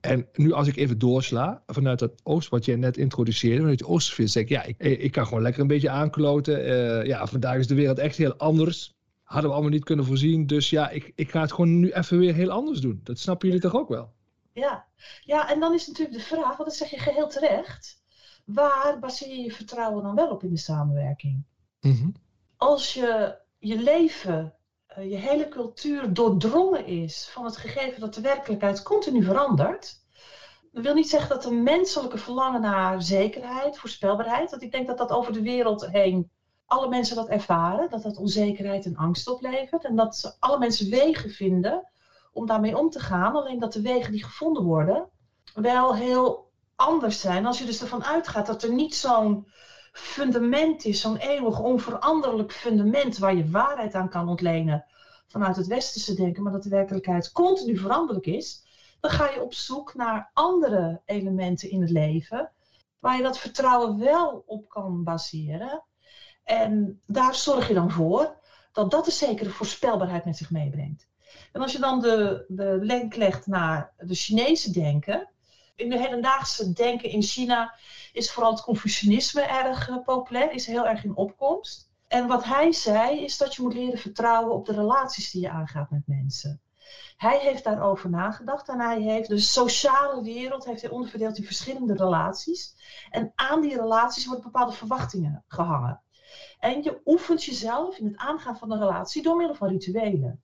En 0.00 0.28
nu 0.32 0.52
als 0.52 0.66
ik 0.66 0.76
even 0.76 0.98
doorsla 0.98 1.62
vanuit 1.66 1.98
dat 1.98 2.20
oost, 2.22 2.48
wat 2.48 2.64
jij 2.64 2.76
net 2.76 2.96
introduceerde, 2.96 3.60
vanuit 3.60 3.78
de 3.78 3.86
oostfeer, 3.86 4.28
zeg 4.28 4.42
ik, 4.42 4.48
ja, 4.48 4.64
ik, 4.64 4.78
ik 4.78 5.12
kan 5.12 5.26
gewoon 5.26 5.42
lekker 5.42 5.60
een 5.60 5.68
beetje 5.68 5.90
aankloten. 5.90 6.68
Uh, 6.68 7.06
ja, 7.06 7.26
vandaag 7.26 7.56
is 7.56 7.66
de 7.66 7.74
wereld 7.74 7.98
echt 7.98 8.16
heel 8.16 8.34
anders. 8.36 8.96
Hadden 9.22 9.48
we 9.48 9.54
allemaal 9.54 9.72
niet 9.72 9.84
kunnen 9.84 10.04
voorzien. 10.04 10.46
Dus 10.46 10.70
ja, 10.70 10.90
ik, 10.90 11.12
ik 11.14 11.30
ga 11.30 11.40
het 11.40 11.52
gewoon 11.52 11.78
nu 11.78 11.90
even 11.90 12.18
weer 12.18 12.34
heel 12.34 12.50
anders 12.50 12.80
doen. 12.80 13.00
Dat 13.02 13.18
snappen 13.18 13.48
jullie 13.48 13.62
toch 13.62 13.74
ook 13.74 13.88
wel? 13.88 14.12
Ja. 14.58 14.86
ja, 15.20 15.50
en 15.50 15.60
dan 15.60 15.74
is 15.74 15.86
natuurlijk 15.86 16.18
de 16.18 16.24
vraag, 16.24 16.56
want 16.56 16.68
dat 16.68 16.74
zeg 16.74 16.90
je 16.90 16.98
geheel 16.98 17.28
terecht. 17.28 18.02
Waar 18.44 18.98
baseer 18.98 19.28
je 19.28 19.42
je 19.42 19.52
vertrouwen 19.52 20.02
dan 20.02 20.14
wel 20.14 20.30
op 20.30 20.42
in 20.42 20.50
de 20.50 20.56
samenwerking? 20.56 21.44
Mhm. 21.80 22.10
Als 22.56 22.94
je 22.94 23.38
je 23.58 23.76
leven, 23.76 24.54
eh, 24.86 25.10
je 25.10 25.16
hele 25.16 25.48
cultuur 25.48 26.12
doordrongen 26.12 26.86
is 26.86 27.28
van 27.28 27.44
het 27.44 27.56
gegeven 27.56 28.00
dat 28.00 28.14
de 28.14 28.20
werkelijkheid 28.20 28.82
continu 28.82 29.22
verandert. 29.22 30.06
Dat 30.72 30.82
wil 30.82 30.94
niet 30.94 31.08
zeggen 31.08 31.28
dat 31.28 31.44
een 31.44 31.62
menselijke 31.62 32.18
verlangen 32.18 32.60
naar 32.60 33.02
zekerheid, 33.02 33.78
voorspelbaarheid, 33.78 34.50
dat 34.50 34.62
ik 34.62 34.72
denk 34.72 34.86
dat 34.86 34.98
dat 34.98 35.10
over 35.10 35.32
de 35.32 35.42
wereld 35.42 35.86
heen 35.86 36.30
alle 36.66 36.88
mensen 36.88 37.16
dat 37.16 37.28
ervaren, 37.28 37.90
dat 37.90 38.02
dat 38.02 38.16
onzekerheid 38.16 38.84
en 38.84 38.96
angst 38.96 39.28
oplevert 39.28 39.84
en 39.84 39.96
dat 39.96 40.36
alle 40.38 40.58
mensen 40.58 40.90
wegen 40.90 41.30
vinden 41.30 41.90
om 42.32 42.46
daarmee 42.46 42.78
om 42.78 42.90
te 42.90 43.00
gaan. 43.00 43.36
Alleen 43.36 43.58
dat 43.58 43.72
de 43.72 43.82
wegen 43.82 44.12
die 44.12 44.24
gevonden 44.24 44.62
worden 44.62 45.08
wel 45.54 45.94
heel 45.94 46.50
anders 46.76 47.20
zijn. 47.20 47.46
Als 47.46 47.58
je 47.58 47.64
dus 47.64 47.80
ervan 47.80 48.04
uitgaat 48.04 48.46
dat 48.46 48.62
er 48.62 48.72
niet 48.72 48.94
zo'n 48.94 49.46
fundament 49.92 50.84
is, 50.84 51.00
zo'n 51.00 51.16
eeuwig 51.16 51.60
onveranderlijk 51.60 52.52
fundament 52.52 53.18
waar 53.18 53.34
je 53.34 53.50
waarheid 53.50 53.94
aan 53.94 54.08
kan 54.08 54.28
ontlenen 54.28 54.84
vanuit 55.26 55.56
het 55.56 55.66
westerse 55.66 56.14
denken, 56.14 56.42
maar 56.42 56.52
dat 56.52 56.62
de 56.62 56.68
werkelijkheid 56.68 57.32
continu 57.32 57.76
veranderlijk 57.76 58.26
is, 58.26 58.66
dan 59.00 59.10
ga 59.10 59.30
je 59.30 59.42
op 59.42 59.54
zoek 59.54 59.94
naar 59.94 60.30
andere 60.32 61.00
elementen 61.04 61.70
in 61.70 61.80
het 61.80 61.90
leven 61.90 62.52
waar 62.98 63.16
je 63.16 63.22
dat 63.22 63.38
vertrouwen 63.38 63.98
wel 63.98 64.42
op 64.46 64.68
kan 64.68 65.04
baseren. 65.04 65.82
En 66.44 67.00
daar 67.06 67.34
zorg 67.34 67.68
je 67.68 67.74
dan 67.74 67.90
voor 67.90 68.36
dat 68.72 68.90
dat 68.90 69.06
een 69.06 69.12
zekere 69.12 69.50
voorspelbaarheid 69.50 70.24
met 70.24 70.36
zich 70.36 70.50
meebrengt. 70.50 71.07
En 71.52 71.60
als 71.60 71.72
je 71.72 71.78
dan 71.78 72.00
de, 72.00 72.44
de 72.48 72.78
link 72.80 73.14
legt 73.14 73.46
naar 73.46 73.92
de 73.98 74.14
Chinese 74.14 74.70
denken. 74.70 75.28
In 75.76 75.90
de 75.90 75.98
hedendaagse 75.98 76.72
denken 76.72 77.10
in 77.10 77.22
China 77.22 77.74
is 78.12 78.32
vooral 78.32 78.52
het 78.52 78.62
Confucianisme 78.62 79.42
erg 79.42 79.88
uh, 79.88 79.96
populair, 80.04 80.52
is 80.52 80.66
heel 80.66 80.86
erg 80.86 81.04
in 81.04 81.16
opkomst. 81.16 81.90
En 82.08 82.26
wat 82.26 82.44
hij 82.44 82.72
zei 82.72 83.24
is 83.24 83.36
dat 83.36 83.54
je 83.54 83.62
moet 83.62 83.74
leren 83.74 83.98
vertrouwen 83.98 84.54
op 84.54 84.66
de 84.66 84.72
relaties 84.72 85.30
die 85.30 85.42
je 85.42 85.50
aangaat 85.50 85.90
met 85.90 86.02
mensen. 86.06 86.60
Hij 87.16 87.38
heeft 87.38 87.64
daarover 87.64 88.10
nagedacht 88.10 88.68
en 88.68 88.80
hij 88.80 89.00
heeft 89.00 89.28
de 89.28 89.38
sociale 89.38 90.22
wereld 90.22 90.64
heeft 90.64 90.82
hij 90.82 90.90
onderverdeeld 90.90 91.38
in 91.38 91.44
verschillende 91.44 91.94
relaties. 91.94 92.74
En 93.10 93.32
aan 93.34 93.60
die 93.60 93.80
relaties 93.80 94.26
worden 94.26 94.44
bepaalde 94.44 94.72
verwachtingen 94.72 95.44
gehangen. 95.48 96.02
En 96.58 96.82
je 96.82 97.00
oefent 97.04 97.44
jezelf 97.44 97.98
in 97.98 98.06
het 98.06 98.16
aangaan 98.16 98.58
van 98.58 98.72
een 98.72 98.78
relatie 98.78 99.22
door 99.22 99.36
middel 99.36 99.56
van 99.56 99.68
rituelen. 99.68 100.42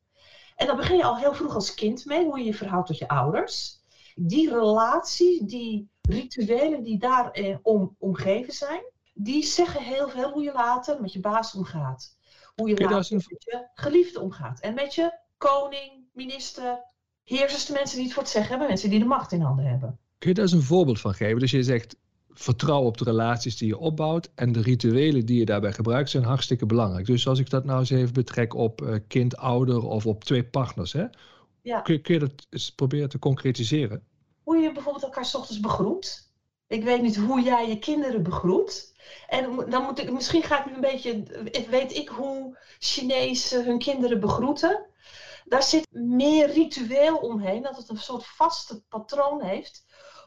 En 0.54 0.66
dan 0.66 0.76
begin 0.76 0.96
je 0.96 1.04
al 1.04 1.16
heel 1.16 1.34
vroeg 1.34 1.54
als 1.54 1.74
kind 1.74 2.04
mee, 2.04 2.24
hoe 2.24 2.38
je 2.38 2.44
je 2.44 2.54
verhoudt 2.54 2.86
tot 2.86 2.98
je 2.98 3.08
ouders. 3.08 3.82
Die 4.14 4.50
relatie, 4.50 5.46
die 5.46 5.88
rituelen 6.00 6.82
die 6.82 6.98
daarom 6.98 7.58
om, 7.62 7.96
omgeven 7.98 8.52
zijn, 8.52 8.82
die 9.12 9.44
zeggen 9.44 9.82
heel 9.82 10.08
veel 10.08 10.30
hoe 10.30 10.42
je 10.42 10.52
later 10.52 11.00
met 11.00 11.12
je 11.12 11.20
baas 11.20 11.54
omgaat. 11.54 12.16
Hoe 12.56 12.68
je 12.68 12.80
later 12.80 13.16
met 13.16 13.44
je 13.44 13.68
geliefde 13.74 14.20
omgaat. 14.20 14.60
En 14.60 14.74
met 14.74 14.94
je 14.94 15.18
koning, 15.36 16.08
minister, 16.12 16.84
heersers, 17.24 17.66
de 17.66 17.72
mensen 17.72 17.96
die 17.96 18.04
het 18.04 18.14
voor 18.14 18.22
het 18.22 18.32
zeggen 18.32 18.50
hebben, 18.50 18.68
mensen 18.68 18.90
die 18.90 18.98
de 18.98 19.04
macht 19.04 19.32
in 19.32 19.40
handen 19.40 19.64
hebben. 19.64 19.98
Kun 20.18 20.28
je 20.28 20.34
daar 20.34 20.44
eens 20.44 20.54
een 20.54 20.62
voorbeeld 20.62 21.00
van 21.00 21.14
geven? 21.14 21.38
Dus 21.38 21.50
je 21.50 21.62
zegt, 21.62 21.96
vertrouwen 22.34 22.88
op 22.88 22.98
de 22.98 23.04
relaties 23.04 23.56
die 23.56 23.68
je 23.68 23.78
opbouwt 23.78 24.30
en 24.34 24.52
de 24.52 24.62
rituelen 24.62 25.26
die 25.26 25.38
je 25.38 25.44
daarbij 25.44 25.72
gebruikt 25.72 26.10
zijn 26.10 26.24
hartstikke 26.24 26.66
belangrijk. 26.66 27.06
Dus 27.06 27.28
als 27.28 27.38
ik 27.38 27.50
dat 27.50 27.64
nou 27.64 27.78
eens 27.78 27.90
even 27.90 28.12
betrek 28.12 28.54
op 28.54 28.82
uh, 28.82 28.94
kind, 29.08 29.36
ouder 29.36 29.82
of 29.82 30.06
op 30.06 30.24
twee 30.24 30.44
partners, 30.44 30.92
hè? 30.92 31.04
Ja. 31.62 31.80
Kun, 31.80 32.02
kun, 32.02 32.14
je 32.14 32.20
dat 32.20 32.46
eens 32.50 32.72
proberen 32.72 33.08
te 33.08 33.18
concretiseren? 33.18 34.02
Hoe 34.42 34.56
je 34.56 34.72
bijvoorbeeld 34.72 35.04
elkaar 35.04 35.24
s 35.24 35.34
ochtends 35.34 35.60
begroet. 35.60 36.32
Ik 36.66 36.84
weet 36.84 37.02
niet 37.02 37.16
hoe 37.16 37.42
jij 37.42 37.68
je 37.68 37.78
kinderen 37.78 38.22
begroet. 38.22 38.94
En 39.28 39.70
dan 39.70 39.82
moet 39.82 39.98
ik, 39.98 40.12
misschien 40.12 40.42
ga 40.42 40.58
ik 40.58 40.66
nu 40.66 40.74
een 40.74 40.80
beetje, 40.80 41.22
weet 41.70 41.96
ik 41.96 42.08
hoe 42.08 42.58
Chinezen 42.78 43.64
hun 43.64 43.78
kinderen 43.78 44.20
begroeten. 44.20 44.86
Daar 45.44 45.62
zit 45.62 45.86
meer 45.90 46.52
ritueel 46.52 47.16
omheen, 47.16 47.62
dat 47.62 47.76
het 47.76 47.88
een 47.88 47.96
soort 47.96 48.26
vaste 48.26 48.82
patroon 48.88 49.42
heeft 49.42 49.83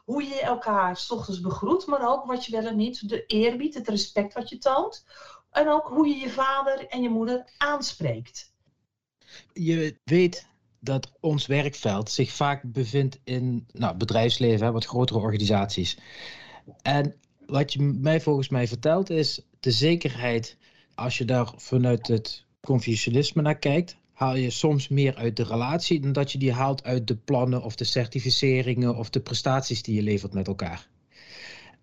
hoe 0.08 0.22
je 0.22 0.40
elkaar 0.40 0.96
s 0.96 1.10
ochtends 1.10 1.40
begroet, 1.40 1.86
maar 1.86 2.08
ook 2.08 2.24
wat 2.24 2.44
je 2.44 2.52
wel 2.52 2.66
en 2.66 2.76
niet, 2.76 3.08
de 3.08 3.26
eerbied, 3.26 3.74
het 3.74 3.88
respect 3.88 4.34
wat 4.34 4.48
je 4.48 4.58
toont. 4.58 5.04
En 5.50 5.68
ook 5.68 5.88
hoe 5.88 6.08
je 6.08 6.16
je 6.16 6.30
vader 6.30 6.86
en 6.86 7.02
je 7.02 7.08
moeder 7.08 7.52
aanspreekt. 7.58 8.52
Je 9.52 10.00
weet 10.04 10.46
dat 10.80 11.12
ons 11.20 11.46
werkveld 11.46 12.10
zich 12.10 12.32
vaak 12.32 12.62
bevindt 12.64 13.20
in 13.24 13.66
nou, 13.72 13.96
bedrijfsleven, 13.96 14.72
wat 14.72 14.84
grotere 14.84 15.18
organisaties. 15.18 15.98
En 16.82 17.14
wat 17.46 17.72
je 17.72 17.82
mij 17.82 18.20
volgens 18.20 18.48
mij 18.48 18.68
vertelt 18.68 19.10
is 19.10 19.42
de 19.60 19.70
zekerheid, 19.70 20.56
als 20.94 21.18
je 21.18 21.24
daar 21.24 21.52
vanuit 21.56 22.06
het 22.06 22.44
Confucianisme 22.60 23.42
naar 23.42 23.58
kijkt, 23.58 23.96
haal 24.18 24.36
je 24.36 24.50
soms 24.50 24.88
meer 24.88 25.16
uit 25.16 25.36
de 25.36 25.42
relatie 25.42 26.00
dan 26.00 26.12
dat 26.12 26.32
je 26.32 26.38
die 26.38 26.52
haalt 26.52 26.84
uit 26.84 27.06
de 27.06 27.16
plannen 27.16 27.62
of 27.62 27.74
de 27.74 27.84
certificeringen 27.84 28.96
of 28.96 29.10
de 29.10 29.20
prestaties 29.20 29.82
die 29.82 29.94
je 29.94 30.02
levert 30.02 30.32
met 30.32 30.46
elkaar. 30.46 30.88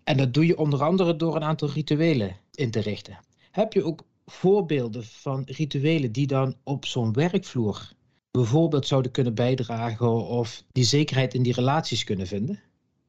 En 0.04 0.16
dat 0.16 0.34
doe 0.34 0.46
je 0.46 0.58
onder 0.58 0.82
andere 0.82 1.16
door 1.16 1.36
een 1.36 1.44
aantal 1.44 1.70
rituelen 1.70 2.36
in 2.54 2.70
te 2.70 2.80
richten. 2.80 3.18
Heb 3.50 3.72
je 3.72 3.84
ook 3.84 4.04
voorbeelden 4.26 5.04
van 5.04 5.42
rituelen 5.46 6.12
die 6.12 6.26
dan 6.26 6.56
op 6.64 6.84
zo'n 6.84 7.12
werkvloer 7.12 7.92
bijvoorbeeld 8.30 8.86
zouden 8.86 9.10
kunnen 9.10 9.34
bijdragen 9.34 10.26
of 10.26 10.64
die 10.72 10.84
zekerheid 10.84 11.34
in 11.34 11.42
die 11.42 11.54
relaties 11.54 12.04
kunnen 12.04 12.26
vinden? 12.26 12.60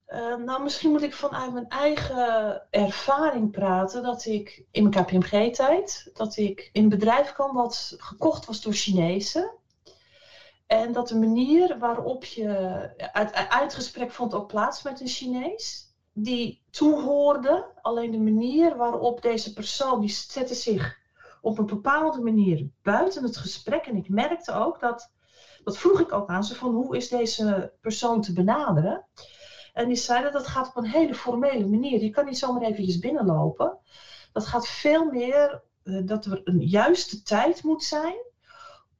Uh, 0.08 0.36
nou, 0.36 0.64
misschien 0.64 0.92
moet 0.92 1.02
ik 1.02 1.14
vanuit 1.14 1.54
mijn 1.54 1.70
eigen 1.70 2.64
ervaring 2.70 3.52
praten. 3.52 4.04
Dat 4.04 4.26
ik 4.26 4.66
in 4.72 4.90
mijn 4.90 5.06
KPMG-tijd, 5.06 6.10
dat 6.14 6.38
ik 6.38 6.70
in 6.74 6.84
een 6.84 6.90
bedrijf 6.90 7.34
kwam 7.34 7.56
wat 7.56 7.96
gekocht 7.98 8.46
was 8.46 8.62
door 8.62 8.74
Chinezen. 8.74 9.52
En 10.68 10.92
dat 10.92 11.08
de 11.08 11.16
manier 11.16 11.78
waarop 11.80 12.24
je, 12.24 12.50
uit, 13.12 13.34
uit 13.34 13.74
gesprek 13.74 14.12
vond 14.12 14.34
ook 14.34 14.48
plaats 14.48 14.84
met 14.84 15.02
een 15.02 15.08
Chinees, 15.08 15.94
die 16.14 16.62
toehoorde. 16.70 17.66
Alleen 17.82 18.12
de 18.12 18.20
manier 18.20 18.78
waarop 18.78 19.22
deze 19.22 19.54
persoon, 19.54 20.00
die 20.00 20.10
zette 20.10 20.56
zich 20.56 20.98
op 21.42 21.58
een 21.58 21.66
bepaalde 21.66 22.22
manier 22.22 22.70
buiten 22.82 23.24
het 23.24 23.38
gesprek. 23.38 23.86
En 23.86 23.96
ik 23.96 24.10
merkte 24.10 24.52
ook 24.54 24.80
dat, 24.80 25.12
dat 25.64 25.78
vroeg 25.78 26.00
ik 26.00 26.14
ook 26.14 26.30
aan 26.30 26.44
ze 26.44 26.56
van 26.56 26.74
hoe 26.74 26.98
is 26.98 27.10
deze 27.10 27.74
persoon 27.82 28.22
te 28.22 28.34
benaderen. 28.34 29.06
En 29.78 29.88
die 29.88 29.98
zeiden 29.98 30.32
dat 30.32 30.48
gaat 30.48 30.68
op 30.68 30.76
een 30.76 30.90
hele 30.90 31.16
formele 31.16 31.66
manier. 31.66 32.02
Je 32.02 32.10
kan 32.10 32.26
niet 32.26 32.38
zomaar 32.38 32.62
eventjes 32.62 33.00
binnenlopen. 33.00 33.78
Dat 34.32 34.46
gaat 34.46 34.68
veel 34.68 35.06
meer 35.06 35.62
uh, 35.84 36.08
dat 36.08 36.26
er 36.26 36.42
een 36.44 36.62
juiste 36.62 37.22
tijd 37.22 37.64
moet 37.64 37.84
zijn 37.84 38.16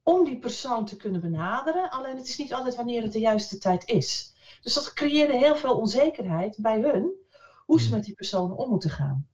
om 0.04 0.26
die 0.26 0.40
persoon 0.40 0.86
te 0.86 0.96
kunnen 0.96 1.22
benaderen. 1.22 1.90
Alleen 1.90 2.18
het 2.18 2.28
is 2.28 2.38
niet 2.38 2.54
altijd 2.54 2.76
wanneer 2.76 3.02
het 3.02 3.12
de 3.14 3.20
juiste 3.20 3.58
tijd 3.58 3.88
is. 3.90 4.34
Dus 4.62 4.74
dat 4.74 4.94
creëerde 4.94 5.38
heel 5.38 5.56
veel 5.56 5.78
onzekerheid 5.78 6.58
bij 6.58 6.82
hun 6.82 7.12
hoe 7.66 7.80
ze 7.80 7.88
hmm. 7.88 7.96
met 7.96 8.06
die 8.06 8.16
personen 8.16 8.58
om 8.58 8.70
moeten 8.70 8.90
gaan. 8.90 9.28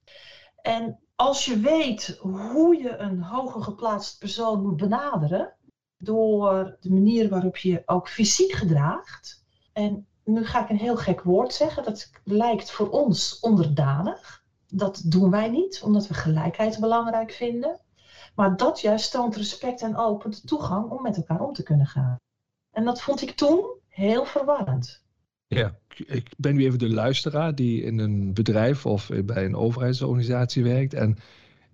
En 0.62 1.00
als 1.14 1.44
je 1.44 1.58
weet 1.58 2.18
hoe 2.20 2.82
je 2.82 2.96
een 2.96 3.22
hoger 3.22 3.62
geplaatst 3.62 4.18
persoon 4.18 4.62
moet 4.62 4.76
benaderen, 4.76 5.54
door 5.98 6.76
de 6.80 6.90
manier 6.90 7.28
waarop 7.28 7.56
je 7.56 7.82
ook 7.86 8.08
fysiek 8.08 8.52
gedraagt. 8.52 9.44
En 9.72 10.06
nu 10.24 10.44
ga 10.44 10.62
ik 10.62 10.68
een 10.68 10.78
heel 10.78 10.96
gek 10.96 11.20
woord 11.20 11.52
zeggen, 11.52 11.84
dat 11.84 12.10
lijkt 12.24 12.70
voor 12.70 12.90
ons 12.90 13.40
onderdanig. 13.40 14.44
Dat 14.68 15.02
doen 15.04 15.30
wij 15.30 15.48
niet, 15.48 15.80
omdat 15.82 16.06
we 16.06 16.14
gelijkheid 16.14 16.80
belangrijk 16.80 17.32
vinden. 17.32 17.80
Maar 18.34 18.56
dat 18.56 18.80
juist 18.80 19.10
toont 19.10 19.36
respect 19.36 19.82
en 19.82 19.96
opent 19.96 20.46
toegang 20.46 20.90
om 20.90 21.02
met 21.02 21.16
elkaar 21.16 21.40
om 21.40 21.52
te 21.52 21.62
kunnen 21.62 21.86
gaan. 21.86 22.16
En 22.70 22.84
dat 22.84 23.02
vond 23.02 23.22
ik 23.22 23.30
toen 23.30 23.66
heel 23.88 24.24
verwarrend. 24.24 25.02
Ja, 25.46 25.78
ik 26.06 26.28
ben 26.36 26.54
nu 26.54 26.64
even 26.64 26.78
de 26.78 26.90
luisteraar 26.90 27.54
die 27.54 27.82
in 27.82 27.98
een 27.98 28.34
bedrijf 28.34 28.86
of 28.86 29.10
bij 29.24 29.44
een 29.44 29.56
overheidsorganisatie 29.56 30.62
werkt. 30.62 30.94
En, 30.94 31.16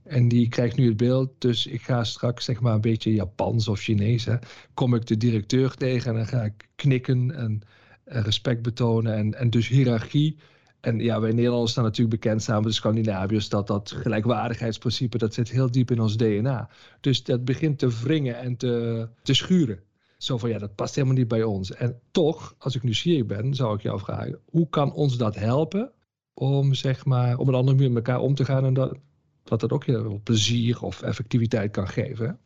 en 0.02 0.28
die 0.28 0.48
krijgt 0.48 0.76
nu 0.76 0.88
het 0.88 0.96
beeld. 0.96 1.30
Dus 1.38 1.66
ik 1.66 1.82
ga 1.82 2.04
straks 2.04 2.44
zeg 2.44 2.60
maar 2.60 2.74
een 2.74 2.80
beetje 2.80 3.14
Japans 3.14 3.68
of 3.68 3.80
Chinees. 3.80 4.24
Hè, 4.24 4.36
kom 4.74 4.94
ik 4.94 5.06
de 5.06 5.16
directeur 5.16 5.74
tegen 5.74 6.10
en 6.10 6.16
dan 6.16 6.26
ga 6.26 6.42
ik 6.42 6.68
knikken 6.74 7.36
en, 7.36 7.62
respect 8.10 8.62
betonen. 8.62 9.14
En, 9.14 9.34
en 9.34 9.50
dus 9.50 9.68
hiërarchie. 9.68 10.36
En 10.80 10.98
ja, 10.98 11.20
wij 11.20 11.32
Nederlanders 11.32 11.70
staan 11.70 11.84
natuurlijk 11.84 12.20
bekend 12.20 12.42
samen 12.42 12.62
met 12.62 12.70
de 12.70 12.76
Scandinaviërs 12.76 13.48
dat 13.48 13.66
dat 13.66 13.90
gelijkwaardigheidsprincipe, 13.90 15.18
dat 15.18 15.34
zit 15.34 15.50
heel 15.50 15.70
diep 15.70 15.90
in 15.90 16.00
ons 16.00 16.16
DNA. 16.16 16.68
Dus 17.00 17.24
dat 17.24 17.44
begint 17.44 17.78
te 17.78 17.88
wringen 18.02 18.38
en 18.38 18.56
te, 18.56 19.08
te 19.22 19.34
schuren. 19.34 19.82
Zo 20.18 20.38
van 20.38 20.50
ja, 20.50 20.58
dat 20.58 20.74
past 20.74 20.94
helemaal 20.94 21.16
niet 21.16 21.28
bij 21.28 21.42
ons. 21.42 21.72
En 21.72 22.00
toch, 22.10 22.54
als 22.58 22.76
ik 22.76 22.82
nieuwsgierig 22.82 23.26
ben, 23.26 23.54
zou 23.54 23.74
ik 23.74 23.82
jou 23.82 23.98
vragen: 23.98 24.38
hoe 24.44 24.68
kan 24.68 24.92
ons 24.92 25.16
dat 25.16 25.34
helpen 25.34 25.92
om 26.34 26.74
zeg 26.74 27.04
maar 27.04 27.38
op 27.38 27.48
een 27.48 27.54
andere 27.54 27.76
manier 27.76 27.92
met 27.92 28.06
elkaar 28.06 28.22
om 28.22 28.34
te 28.34 28.44
gaan 28.44 28.64
en 28.64 28.74
dat 28.74 28.98
dat, 29.44 29.60
dat 29.60 29.72
ook 29.72 29.84
heel 29.84 30.20
plezier 30.22 30.82
of 30.82 31.02
effectiviteit 31.02 31.70
kan 31.70 31.88
geven? 31.88 32.38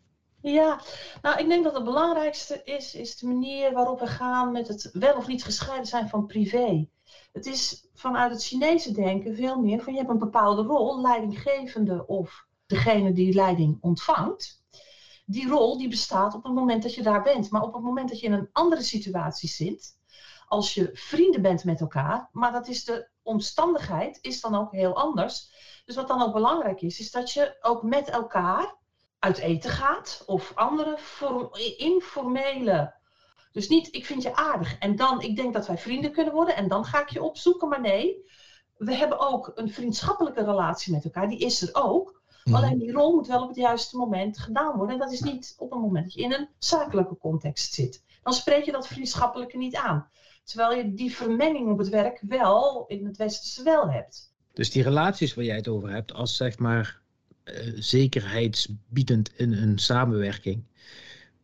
Ja, 0.46 0.80
nou 1.22 1.38
ik 1.38 1.48
denk 1.48 1.64
dat 1.64 1.74
het 1.74 1.84
belangrijkste 1.84 2.60
is, 2.64 2.94
is 2.94 3.16
de 3.16 3.26
manier 3.26 3.72
waarop 3.72 4.00
we 4.00 4.06
gaan 4.06 4.52
met 4.52 4.68
het 4.68 4.90
wel 4.92 5.16
of 5.16 5.26
niet 5.26 5.44
gescheiden 5.44 5.86
zijn 5.86 6.08
van 6.08 6.26
privé. 6.26 6.88
Het 7.32 7.46
is 7.46 7.88
vanuit 7.94 8.32
het 8.32 8.44
Chinese 8.44 8.92
denken 8.92 9.36
veel 9.36 9.60
meer 9.60 9.82
van 9.82 9.92
je 9.92 9.98
hebt 9.98 10.10
een 10.10 10.18
bepaalde 10.18 10.62
rol, 10.62 11.00
leidinggevende 11.00 12.06
of 12.06 12.46
degene 12.66 13.12
die 13.12 13.34
leiding 13.34 13.78
ontvangt 13.80 14.62
die 15.26 15.48
rol 15.48 15.78
die 15.78 15.88
bestaat 15.88 16.34
op 16.34 16.42
het 16.44 16.54
moment 16.54 16.82
dat 16.82 16.94
je 16.94 17.02
daar 17.02 17.22
bent. 17.22 17.50
Maar 17.50 17.62
op 17.62 17.74
het 17.74 17.82
moment 17.82 18.08
dat 18.08 18.20
je 18.20 18.26
in 18.26 18.32
een 18.32 18.48
andere 18.52 18.82
situatie 18.82 19.48
zit, 19.48 19.98
als 20.46 20.74
je 20.74 20.90
vrienden 20.92 21.42
bent 21.42 21.64
met 21.64 21.80
elkaar, 21.80 22.28
maar 22.32 22.52
dat 22.52 22.68
is 22.68 22.84
de 22.84 23.08
omstandigheid, 23.22 24.18
is 24.20 24.40
dan 24.40 24.54
ook 24.54 24.72
heel 24.72 24.96
anders. 24.96 25.52
Dus 25.84 25.96
wat 25.96 26.08
dan 26.08 26.22
ook 26.22 26.32
belangrijk 26.32 26.80
is, 26.80 27.00
is 27.00 27.10
dat 27.10 27.32
je 27.32 27.56
ook 27.60 27.82
met 27.82 28.08
elkaar 28.08 28.76
uit 29.24 29.38
eten 29.38 29.70
gaat 29.70 30.22
of 30.26 30.52
andere 30.54 30.98
informele. 31.76 32.94
Dus 33.52 33.68
niet, 33.68 33.94
ik 33.94 34.06
vind 34.06 34.22
je 34.22 34.34
aardig 34.34 34.78
en 34.78 34.96
dan, 34.96 35.20
ik 35.20 35.36
denk 35.36 35.52
dat 35.52 35.66
wij 35.66 35.78
vrienden 35.78 36.12
kunnen 36.12 36.32
worden 36.32 36.56
en 36.56 36.68
dan 36.68 36.84
ga 36.84 37.00
ik 37.00 37.08
je 37.08 37.22
opzoeken. 37.22 37.68
Maar 37.68 37.80
nee, 37.80 38.24
we 38.76 38.94
hebben 38.94 39.18
ook 39.18 39.52
een 39.54 39.70
vriendschappelijke 39.70 40.44
relatie 40.44 40.92
met 40.92 41.04
elkaar, 41.04 41.28
die 41.28 41.38
is 41.38 41.62
er 41.62 41.68
ook. 41.72 42.22
Mhm. 42.44 42.56
Alleen 42.56 42.78
die 42.78 42.92
rol 42.92 43.14
moet 43.14 43.26
wel 43.26 43.42
op 43.42 43.48
het 43.48 43.56
juiste 43.56 43.96
moment 43.96 44.38
gedaan 44.38 44.76
worden. 44.76 44.94
En 44.94 45.00
dat 45.00 45.12
is 45.12 45.20
niet 45.20 45.54
op 45.58 45.72
een 45.72 45.80
moment 45.80 46.04
dat 46.04 46.14
je 46.14 46.22
in 46.22 46.32
een 46.32 46.48
zakelijke 46.58 47.16
context 47.18 47.74
zit. 47.74 48.02
Dan 48.22 48.32
spreek 48.32 48.64
je 48.64 48.72
dat 48.72 48.86
vriendschappelijke 48.86 49.56
niet 49.56 49.76
aan. 49.76 50.08
Terwijl 50.44 50.76
je 50.76 50.94
die 50.94 51.16
vermenging 51.16 51.70
op 51.70 51.78
het 51.78 51.88
werk 51.88 52.20
wel 52.28 52.84
in 52.86 53.06
het 53.06 53.16
westerse 53.16 53.62
wel 53.62 53.90
hebt. 53.90 54.32
Dus 54.52 54.70
die 54.70 54.82
relaties 54.82 55.34
waar 55.34 55.44
jij 55.44 55.56
het 55.56 55.68
over 55.68 55.90
hebt, 55.90 56.12
als 56.12 56.36
zeg 56.36 56.58
maar 56.58 57.02
zekerheidsbiedend 57.74 59.30
in 59.36 59.52
een 59.52 59.78
samenwerking, 59.78 60.64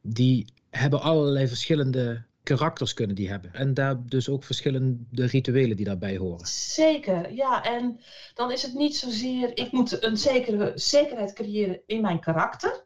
die 0.01 0.45
hebben 0.71 1.01
allerlei 1.01 1.49
verschillende 1.49 2.25
karakters 2.43 2.95
kunnen 2.95 3.17
die 3.17 3.29
hebben. 3.29 3.55
En 3.55 3.75
daar 3.75 4.07
dus 4.07 4.29
ook 4.29 4.45
verschillende 4.45 5.27
rituelen 5.27 5.77
die 5.77 5.87
daarbij 5.87 6.17
horen. 6.17 6.47
Zeker, 6.47 7.33
ja. 7.33 7.65
En 7.65 8.01
dan 8.35 8.53
is 8.53 8.63
het 8.63 8.75
niet 8.75 8.97
zozeer, 8.97 9.57
ik 9.57 9.73
moet 9.73 10.05
een 10.05 10.17
zekere 10.17 10.73
zekerheid 10.75 11.33
creëren 11.33 11.81
in 11.87 12.01
mijn 12.01 12.21
karakter. 12.21 12.85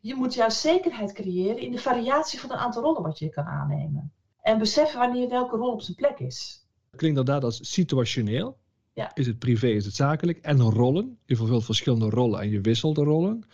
Je 0.00 0.14
moet 0.14 0.34
juist 0.34 0.60
zekerheid 0.60 1.12
creëren 1.12 1.58
in 1.58 1.72
de 1.72 1.78
variatie 1.78 2.40
van 2.40 2.50
een 2.50 2.56
aantal 2.56 2.82
rollen 2.82 3.02
wat 3.02 3.18
je 3.18 3.28
kan 3.28 3.44
aannemen. 3.44 4.12
En 4.40 4.58
beseffen 4.58 4.98
wanneer 4.98 5.28
welke 5.28 5.56
rol 5.56 5.72
op 5.72 5.82
zijn 5.82 5.96
plek 5.96 6.18
is. 6.18 6.66
Klinkt 6.96 7.18
inderdaad 7.18 7.44
als 7.44 7.72
situationeel. 7.72 8.56
Ja. 8.96 9.10
Is 9.14 9.26
het 9.26 9.38
privé, 9.38 9.66
is 9.66 9.84
het 9.84 9.94
zakelijk? 9.94 10.38
En 10.38 10.60
rollen. 10.60 11.18
Je 11.24 11.36
vervult 11.36 11.64
verschillende 11.64 12.10
rollen 12.10 12.40
en 12.40 12.50
je 12.50 12.60
wisselt 12.60 12.94
de 12.94 13.02
rollen. 13.02 13.44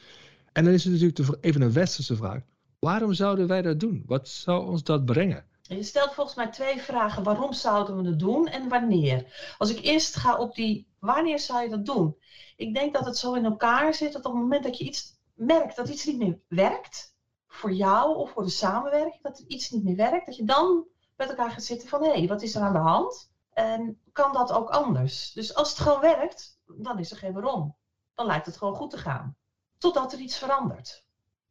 En 0.52 0.64
dan 0.64 0.72
is 0.72 0.84
het 0.84 0.92
natuurlijk 0.92 1.44
even 1.44 1.62
een 1.62 1.72
westerse 1.72 2.16
vraag. 2.16 2.40
Waarom 2.78 3.12
zouden 3.12 3.46
wij 3.46 3.62
dat 3.62 3.80
doen? 3.80 4.02
Wat 4.06 4.28
zou 4.28 4.66
ons 4.66 4.82
dat 4.82 5.04
brengen? 5.04 5.44
Je 5.62 5.82
stelt 5.82 6.14
volgens 6.14 6.36
mij 6.36 6.50
twee 6.50 6.80
vragen. 6.80 7.22
Waarom 7.22 7.52
zouden 7.52 7.96
we 7.96 8.08
het 8.08 8.18
doen 8.18 8.46
en 8.46 8.68
wanneer? 8.68 9.54
Als 9.58 9.70
ik 9.70 9.84
eerst 9.84 10.16
ga 10.16 10.36
op 10.36 10.54
die 10.54 10.86
wanneer 10.98 11.38
zou 11.38 11.62
je 11.62 11.68
dat 11.68 11.86
doen? 11.86 12.16
Ik 12.56 12.74
denk 12.74 12.94
dat 12.94 13.06
het 13.06 13.16
zo 13.16 13.34
in 13.34 13.44
elkaar 13.44 13.94
zit 13.94 14.12
dat 14.12 14.24
op 14.24 14.32
het 14.32 14.42
moment 14.42 14.62
dat 14.62 14.78
je 14.78 14.84
iets 14.84 15.18
merkt 15.34 15.76
dat 15.76 15.88
iets 15.88 16.06
niet 16.06 16.18
meer 16.18 16.38
werkt, 16.48 17.16
voor 17.48 17.72
jou 17.72 18.16
of 18.16 18.30
voor 18.30 18.44
de 18.44 18.50
samenwerking, 18.50 19.22
dat 19.22 19.38
iets 19.38 19.70
niet 19.70 19.84
meer 19.84 19.96
werkt, 19.96 20.26
dat 20.26 20.36
je 20.36 20.44
dan 20.44 20.86
met 21.16 21.28
elkaar 21.28 21.50
gaat 21.50 21.64
zitten 21.64 21.88
van 21.88 22.02
hé, 22.02 22.12
hey, 22.12 22.26
wat 22.26 22.42
is 22.42 22.54
er 22.54 22.62
aan 22.62 22.72
de 22.72 22.78
hand? 22.78 23.31
En 23.52 24.00
kan 24.12 24.32
dat 24.32 24.52
ook 24.52 24.70
anders? 24.70 25.32
Dus 25.32 25.54
als 25.54 25.68
het 25.68 25.78
gewoon 25.78 26.00
werkt, 26.00 26.58
dan 26.66 26.98
is 26.98 27.10
er 27.10 27.16
geen 27.16 27.32
waarom. 27.32 27.76
Dan 28.14 28.26
lijkt 28.26 28.46
het 28.46 28.56
gewoon 28.56 28.74
goed 28.74 28.90
te 28.90 28.98
gaan. 28.98 29.36
Totdat 29.78 30.12
er 30.12 30.18
iets 30.18 30.38
verandert. 30.38 31.04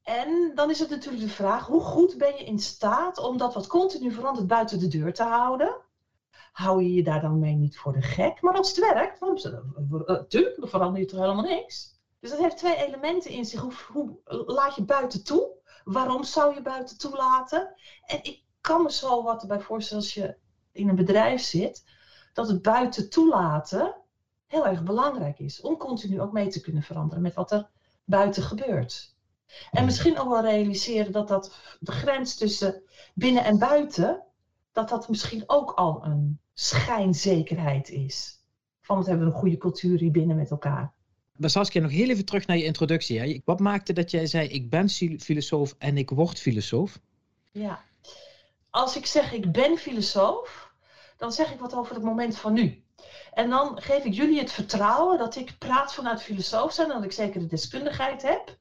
En 0.03 0.51
dan 0.55 0.69
is 0.69 0.79
het 0.79 0.89
natuurlijk 0.89 1.23
de 1.23 1.29
vraag, 1.29 1.65
hoe 1.67 1.81
goed 1.81 2.17
ben 2.17 2.37
je 2.37 2.43
in 2.43 2.59
staat 2.59 3.17
om 3.17 3.37
dat 3.37 3.53
wat 3.53 3.67
continu 3.67 4.11
verandert 4.11 4.47
buiten 4.47 4.79
de 4.79 4.87
deur 4.87 5.13
te 5.13 5.23
houden? 5.23 5.75
Hou 6.51 6.83
je 6.83 6.93
je 6.93 7.03
daar 7.03 7.21
dan 7.21 7.39
mee 7.39 7.53
niet 7.53 7.77
voor 7.77 7.93
de 7.93 8.01
gek? 8.01 8.41
Maar 8.41 8.53
als 8.53 8.69
het 8.75 8.79
werkt, 8.79 9.19
dan, 9.19 9.39
natuurlijk, 10.05 10.59
dan 10.59 10.69
verander 10.69 10.99
je 10.99 11.07
toch 11.07 11.19
helemaal 11.19 11.43
niks. 11.43 11.99
Dus 12.19 12.29
dat 12.29 12.39
heeft 12.39 12.57
twee 12.57 12.75
elementen 12.75 13.31
in 13.31 13.45
zich. 13.45 13.87
Hoe, 13.87 14.19
laat 14.45 14.75
je 14.75 14.83
buiten 14.83 15.23
toe? 15.23 15.49
Waarom 15.83 16.23
zou 16.23 16.53
je 16.53 16.61
buiten 16.61 16.97
toelaten? 16.97 17.73
En 18.05 18.23
ik 18.23 18.43
kan 18.61 18.83
me 18.83 18.91
zo 18.91 19.23
wat 19.23 19.41
erbij 19.41 19.59
voorstellen 19.59 20.03
als 20.03 20.13
je 20.13 20.37
in 20.71 20.89
een 20.89 20.95
bedrijf 20.95 21.41
zit, 21.41 21.83
dat 22.33 22.47
het 22.47 22.61
buiten 22.61 23.09
toelaten 23.09 23.95
heel 24.47 24.67
erg 24.67 24.83
belangrijk 24.83 25.39
is. 25.39 25.61
Om 25.61 25.77
continu 25.77 26.21
ook 26.21 26.31
mee 26.31 26.47
te 26.47 26.61
kunnen 26.61 26.83
veranderen 26.83 27.23
met 27.23 27.33
wat 27.33 27.51
er 27.51 27.69
buiten 28.03 28.43
gebeurt. 28.43 29.15
En 29.71 29.85
misschien 29.85 30.19
ook 30.19 30.29
wel 30.29 30.41
realiseren 30.41 31.11
dat, 31.11 31.27
dat 31.27 31.55
de 31.79 31.91
grens 31.91 32.35
tussen 32.35 32.81
binnen 33.13 33.43
en 33.43 33.59
buiten, 33.59 34.23
dat 34.71 34.89
dat 34.89 35.09
misschien 35.09 35.43
ook 35.45 35.71
al 35.71 36.05
een 36.05 36.39
schijnzekerheid 36.53 37.89
is. 37.89 38.39
Van 38.81 38.97
het 38.97 39.07
hebben 39.07 39.25
we 39.25 39.33
een 39.33 39.39
goede 39.39 39.57
cultuur 39.57 39.99
hier 39.99 40.11
binnen 40.11 40.35
met 40.35 40.51
elkaar. 40.51 40.93
Maar 41.35 41.49
Saskia, 41.49 41.81
nog 41.81 41.91
heel 41.91 42.09
even 42.09 42.25
terug 42.25 42.47
naar 42.47 42.57
je 42.57 42.63
introductie. 42.63 43.19
Hè? 43.19 43.41
Wat 43.45 43.59
maakte 43.59 43.93
dat 43.93 44.11
jij 44.11 44.25
zei, 44.25 44.47
ik 44.47 44.69
ben 44.69 44.89
filosoof 45.19 45.75
en 45.77 45.97
ik 45.97 46.09
word 46.09 46.39
filosoof? 46.39 46.99
Ja, 47.51 47.83
als 48.71 48.95
ik 48.95 49.05
zeg 49.05 49.33
ik 49.33 49.51
ben 49.51 49.77
filosoof, 49.77 50.73
dan 51.17 51.31
zeg 51.31 51.51
ik 51.51 51.59
wat 51.59 51.75
over 51.75 51.95
het 51.95 52.03
moment 52.03 52.37
van 52.37 52.53
nu. 52.53 52.83
En 53.33 53.49
dan 53.49 53.81
geef 53.81 54.03
ik 54.03 54.13
jullie 54.13 54.39
het 54.39 54.51
vertrouwen 54.51 55.17
dat 55.17 55.35
ik 55.35 55.57
praat 55.57 55.93
vanuit 55.93 56.21
filosoof 56.21 56.73
zijn, 56.73 56.87
dat 56.87 57.03
ik 57.03 57.11
zeker 57.11 57.39
de 57.39 57.47
deskundigheid 57.47 58.21
heb, 58.21 58.57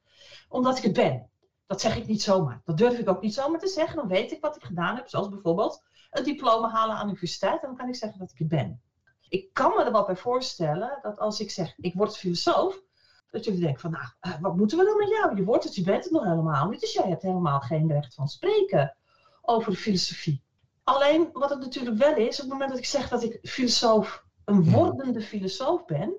omdat 0.49 0.77
ik 0.77 0.83
het 0.83 0.93
ben. 0.93 1.31
Dat 1.67 1.81
zeg 1.81 1.97
ik 1.97 2.07
niet 2.07 2.23
zomaar. 2.23 2.61
Dat 2.65 2.79
durf 2.79 2.99
ik 2.99 3.09
ook 3.09 3.23
niet 3.23 3.35
zomaar 3.35 3.61
te 3.61 3.69
zeggen. 3.69 3.97
Dan 3.97 4.09
weet 4.09 4.33
ik 4.33 4.41
wat 4.41 4.57
ik 4.57 4.65
gedaan 4.65 4.97
heb, 4.97 5.09
zoals 5.09 5.29
bijvoorbeeld 5.29 5.83
een 6.11 6.25
diploma 6.25 6.71
halen 6.71 6.97
aan 6.97 7.07
de 7.07 7.09
universiteit. 7.09 7.63
En 7.63 7.69
dan 7.69 7.77
kan 7.77 7.89
ik 7.89 7.95
zeggen 7.95 8.19
dat 8.19 8.31
ik 8.31 8.39
het 8.39 8.49
ben. 8.49 8.81
Ik 9.29 9.53
kan 9.53 9.71
me 9.71 9.85
er 9.85 9.93
wel 9.93 10.07
bij 10.07 10.17
voorstellen 10.17 10.99
dat 11.03 11.19
als 11.19 11.41
ik 11.41 11.51
zeg 11.51 11.75
ik 11.77 11.95
word 11.95 12.17
filosoof, 12.17 12.83
dat 13.31 13.45
jullie 13.45 13.61
denken 13.61 13.81
van 13.81 13.91
nou, 13.91 14.05
eh, 14.21 14.41
wat 14.41 14.57
moeten 14.57 14.79
we 14.79 14.85
dan 14.85 14.97
met 14.97 15.09
jou? 15.09 15.37
Je 15.37 15.45
wordt 15.45 15.65
het, 15.65 15.75
je 15.75 15.83
bent 15.83 16.05
het 16.05 16.13
nog 16.13 16.25
helemaal 16.25 16.69
niet. 16.69 16.81
Dus 16.81 16.93
jij 16.93 17.09
hebt 17.09 17.23
helemaal 17.23 17.61
geen 17.61 17.89
recht 17.93 18.15
van 18.15 18.29
spreken 18.29 18.97
over 19.43 19.73
de 19.73 19.79
filosofie. 19.79 20.43
Alleen 20.85 21.29
wat 21.33 21.51
het 21.51 21.61
natuurlijk 21.61 21.97
wel 21.97 22.17
is, 22.17 22.35
op 22.35 22.41
het 22.41 22.53
moment 22.53 22.71
dat 22.71 22.79
ik 22.79 22.85
zeg 22.85 23.09
dat 23.09 23.23
ik 23.23 23.39
filosoof, 23.43 24.25
een 24.45 24.71
wordende 24.71 25.21
filosoof 25.21 25.85
ben, 25.85 26.15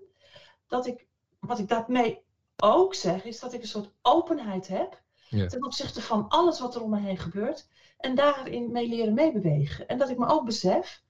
dat 0.68 0.88
ik, 0.88 1.08
wat 1.40 1.60
ik 1.60 1.68
daarmee 1.68 2.24
ook 2.58 2.96
zeg, 2.96 3.26
is 3.26 3.40
dat 3.40 3.54
ik 3.54 3.62
een 3.62 3.68
soort 3.68 3.94
openheid 4.02 4.68
heb 4.68 5.02
ja. 5.30 5.48
ten 5.48 5.66
opzichte 5.66 6.02
van 6.02 6.28
alles 6.28 6.60
wat 6.60 6.76
er 6.76 6.82
om 6.82 6.90
me 6.90 7.00
heen 7.00 7.18
gebeurt 7.18 7.68
en 7.98 8.16
daarin 8.16 8.72
mee 8.72 8.88
leren 8.88 9.14
meebewegen. 9.14 9.88
En 9.88 9.98
dat 9.98 10.10
ik 10.10 10.18
me 10.18 10.28
ook 10.28 10.46
besef 10.46 11.02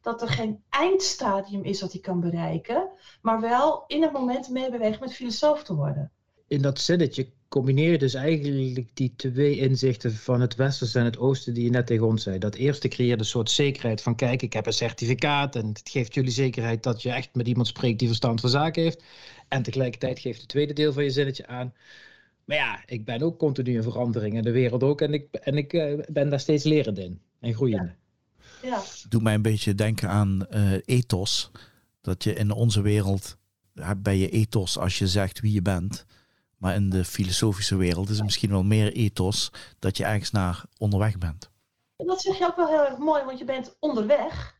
dat 0.00 0.22
er 0.22 0.28
geen 0.28 0.64
eindstadium 0.68 1.64
is 1.64 1.80
wat 1.80 1.94
ik 1.94 2.02
kan 2.02 2.20
bereiken, 2.20 2.90
maar 3.22 3.40
wel 3.40 3.84
in 3.86 4.02
het 4.02 4.12
moment 4.12 4.48
meebewegen 4.48 5.00
met 5.00 5.14
filosoof 5.14 5.64
te 5.64 5.74
worden. 5.74 6.12
In 6.46 6.62
dat 6.62 6.78
zinnetje 6.78 7.32
combineer 7.50 7.90
je 7.90 7.98
dus 7.98 8.14
eigenlijk 8.14 8.88
die 8.94 9.12
twee 9.16 9.56
inzichten 9.56 10.12
van 10.12 10.40
het 10.40 10.54
westerse 10.54 10.98
en 10.98 11.04
het 11.04 11.18
oosten 11.18 11.54
die 11.54 11.64
je 11.64 11.70
net 11.70 11.86
tegen 11.86 12.06
ons 12.06 12.22
zei. 12.22 12.38
Dat 12.38 12.54
eerste 12.54 12.88
creëert 12.88 13.18
een 13.18 13.24
soort 13.24 13.50
zekerheid 13.50 14.02
van 14.02 14.16
kijk, 14.16 14.42
ik 14.42 14.52
heb 14.52 14.66
een 14.66 14.72
certificaat 14.72 15.56
en 15.56 15.66
het 15.66 15.88
geeft 15.90 16.14
jullie 16.14 16.30
zekerheid 16.30 16.82
dat 16.82 17.02
je 17.02 17.10
echt 17.10 17.34
met 17.34 17.48
iemand 17.48 17.66
spreekt 17.66 17.98
die 17.98 18.08
verstand 18.08 18.40
van 18.40 18.50
zaken 18.50 18.82
heeft. 18.82 19.02
En 19.48 19.62
tegelijkertijd 19.62 20.18
geeft 20.18 20.40
het 20.40 20.48
tweede 20.48 20.72
deel 20.72 20.92
van 20.92 21.04
je 21.04 21.10
zinnetje 21.10 21.46
aan. 21.46 21.72
Maar 22.44 22.56
ja, 22.56 22.82
ik 22.86 23.04
ben 23.04 23.22
ook 23.22 23.38
continu 23.38 23.74
in 23.74 23.82
verandering 23.82 24.36
en 24.36 24.42
de 24.42 24.50
wereld 24.50 24.82
ook. 24.82 25.00
En 25.00 25.12
ik, 25.12 25.26
en 25.32 25.56
ik 25.56 25.72
uh, 25.72 26.00
ben 26.12 26.30
daar 26.30 26.40
steeds 26.40 26.64
lerend 26.64 26.98
in 26.98 27.20
en 27.40 27.54
groeiende. 27.54 27.94
Ja. 28.62 28.68
ja. 28.68 28.82
Doet 29.08 29.22
mij 29.22 29.34
een 29.34 29.42
beetje 29.42 29.74
denken 29.74 30.08
aan 30.08 30.46
uh, 30.50 30.72
ethos. 30.84 31.50
Dat 32.00 32.24
je 32.24 32.34
in 32.34 32.50
onze 32.50 32.80
wereld 32.80 33.36
hebt 33.74 34.02
bij 34.02 34.16
je 34.16 34.28
ethos 34.28 34.78
als 34.78 34.98
je 34.98 35.06
zegt 35.06 35.40
wie 35.40 35.52
je 35.52 35.62
bent. 35.62 36.06
Maar 36.60 36.74
in 36.74 36.90
de 36.90 37.04
filosofische 37.04 37.76
wereld 37.76 38.08
is 38.08 38.16
het 38.16 38.24
misschien 38.24 38.50
wel 38.50 38.62
meer 38.62 38.92
ethos 38.92 39.52
dat 39.78 39.96
je 39.96 40.04
ergens 40.04 40.30
naar 40.30 40.64
onderweg 40.78 41.18
bent. 41.18 41.50
Dat 41.96 42.20
zeg 42.20 42.38
je 42.38 42.46
ook 42.46 42.56
wel 42.56 42.68
heel 42.68 42.84
erg 42.84 42.98
mooi, 42.98 43.24
want 43.24 43.38
je 43.38 43.44
bent 43.44 43.76
onderweg. 43.78 44.54